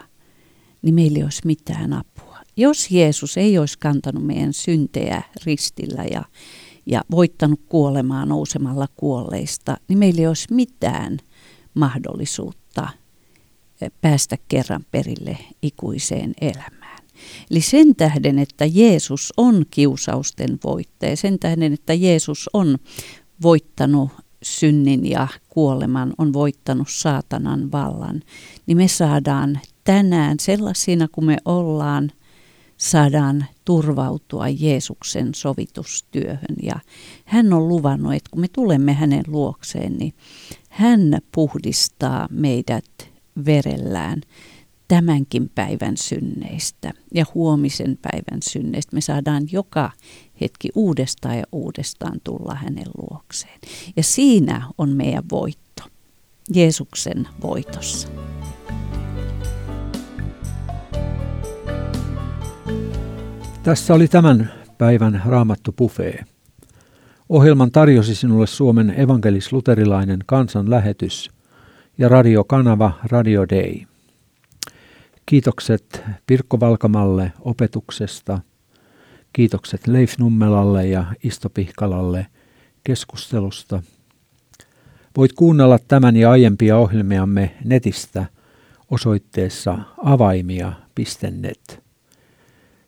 niin 0.83 0.95
meillä 0.95 1.19
ei 1.19 1.25
olisi 1.25 1.47
mitään 1.47 1.93
apua. 1.93 2.39
Jos 2.57 2.91
Jeesus 2.91 3.37
ei 3.37 3.59
olisi 3.59 3.79
kantanut 3.79 4.27
meidän 4.27 4.53
syntejä 4.53 5.23
ristillä 5.45 6.05
ja, 6.11 6.25
ja 6.87 7.05
voittanut 7.11 7.61
kuolemaa 7.69 8.27
nousemalla 8.27 8.87
kuolleista, 8.97 9.77
niin 9.89 9.99
meillä 9.99 10.21
ei 10.21 10.27
olisi 10.27 10.55
mitään 10.55 11.19
mahdollisuutta 11.75 12.60
päästä 14.01 14.37
kerran 14.49 14.85
perille 14.91 15.39
ikuiseen 15.63 16.35
elämään. 16.41 16.99
Eli 17.51 17.61
sen 17.61 17.97
tähden, 17.97 18.39
että 18.39 18.65
Jeesus 18.65 19.33
on 19.37 19.65
kiusausten 19.71 20.59
voittaja, 20.65 21.17
sen 21.17 21.39
tähden, 21.39 21.73
että 21.73 21.95
Jeesus 21.95 22.51
on 22.53 22.79
voittanut 23.43 24.11
synnin 24.43 25.11
ja 25.11 25.29
kuoleman, 25.49 26.15
on 26.19 26.33
voittanut 26.33 26.89
saatanan 26.91 27.73
vallan, 27.73 28.23
niin 28.67 28.77
me 28.77 28.89
saadaan 28.89 29.61
tänään 29.85 30.37
sellaisina 30.41 31.09
kuin 31.13 31.25
me 31.25 31.37
ollaan, 31.45 32.11
saadaan 32.77 33.45
turvautua 33.65 34.49
Jeesuksen 34.49 35.35
sovitustyöhön. 35.35 36.57
Ja 36.63 36.81
hän 37.25 37.53
on 37.53 37.69
luvannut, 37.69 38.15
että 38.15 38.31
kun 38.31 38.41
me 38.41 38.49
tulemme 38.49 38.93
hänen 38.93 39.25
luokseen, 39.27 39.99
niin 39.99 40.15
hän 40.69 41.19
puhdistaa 41.33 42.29
meidät 42.31 43.10
verellään 43.47 44.21
tämänkin 44.89 45.51
päivän 45.55 45.97
synneistä 45.97 46.93
ja 47.15 47.25
huomisen 47.35 47.99
päivän 48.03 48.43
synneistä. 48.43 48.97
Me 48.97 49.01
saadaan 49.01 49.43
joka 49.53 49.91
hetki 50.41 50.69
uudestaan 50.75 51.39
ja 51.39 51.45
uudestaan 51.53 52.21
tulla 52.25 52.55
hänen 52.55 52.87
luokseen. 52.97 53.59
Ja 53.97 54.03
siinä 54.03 54.63
on 54.79 54.89
meidän 54.89 55.25
voitto, 55.31 55.83
Jeesuksen 56.55 57.29
voitossa. 57.43 58.09
Tässä 63.63 63.95
oli 63.95 64.09
tämän 64.09 64.53
päivän 64.79 65.23
Raamattu 65.27 65.73
Buffet. 65.73 66.21
Ohjelman 67.29 67.71
tarjosi 67.71 68.15
sinulle 68.15 68.47
Suomen 68.47 68.95
evankelis-luterilainen 68.97 70.19
kansanlähetys 70.27 71.31
ja 71.99 72.09
radiokanava 72.09 72.93
Radio 73.03 73.47
Day. 73.49 73.75
Kiitokset 75.27 76.03
Pirkko 76.27 76.61
Valkamalle 76.61 77.33
opetuksesta. 77.41 78.41
Kiitokset 79.33 79.87
Leif 79.87 80.19
Nummelalle 80.19 80.87
ja 80.87 81.05
Isto 81.23 81.51
Pihkalalle 81.51 82.27
keskustelusta. 82.85 83.83
Voit 85.17 85.33
kuunnella 85.33 85.79
tämän 85.89 86.17
ja 86.17 86.31
aiempia 86.31 86.77
ohjelmiamme 86.77 87.57
netistä 87.65 88.27
osoitteessa 88.91 89.79
avaimia.net. 90.05 91.83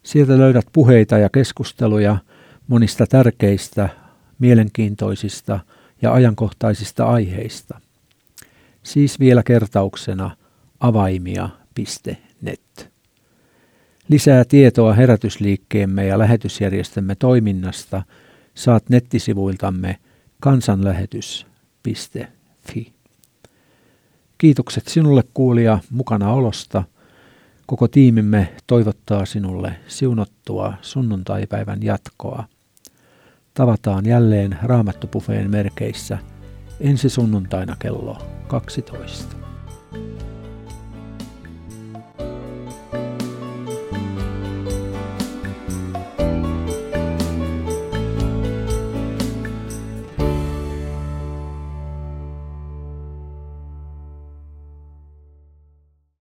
Sieltä 0.03 0.39
löydät 0.39 0.67
puheita 0.73 1.19
ja 1.19 1.29
keskusteluja 1.29 2.17
monista 2.69 3.07
tärkeistä, 3.07 3.89
mielenkiintoisista 4.39 5.61
ja 6.03 6.13
ajankohtaisista 6.13 7.05
aiheista. 7.05 7.81
Siis 8.83 9.21
vielä 9.21 9.43
kertauksena 9.43 10.37
avaimia.net. 10.81 12.93
Lisää 14.09 14.45
tietoa 14.45 14.93
herätysliikkeemme 14.93 16.07
ja 16.07 16.19
lähetysjärjestömme 16.19 17.15
toiminnasta 17.15 18.03
saat 18.55 18.89
nettisivuiltamme 18.89 19.99
kansanlähetys.fi. 20.41 22.93
Kiitokset 24.39 24.89
sinulle 24.89 25.23
kuulija 25.35 25.79
mukana 25.91 26.33
olosta– 26.33 26.85
Koko 27.73 27.89
tiimimme 27.89 28.49
toivottaa 28.67 29.27
sinulle 29.27 29.77
siunottua 29.87 30.75
sunnuntaipäivän 30.83 31.83
jatkoa. 31.83 32.45
Tavataan 33.55 34.07
jälleen 34.07 34.59
Raamattopufeen 34.63 35.51
merkeissä 35.51 36.19
ensi 36.81 37.09
sunnuntaina 37.09 37.77
kello 37.79 38.19
12. 38.49 38.83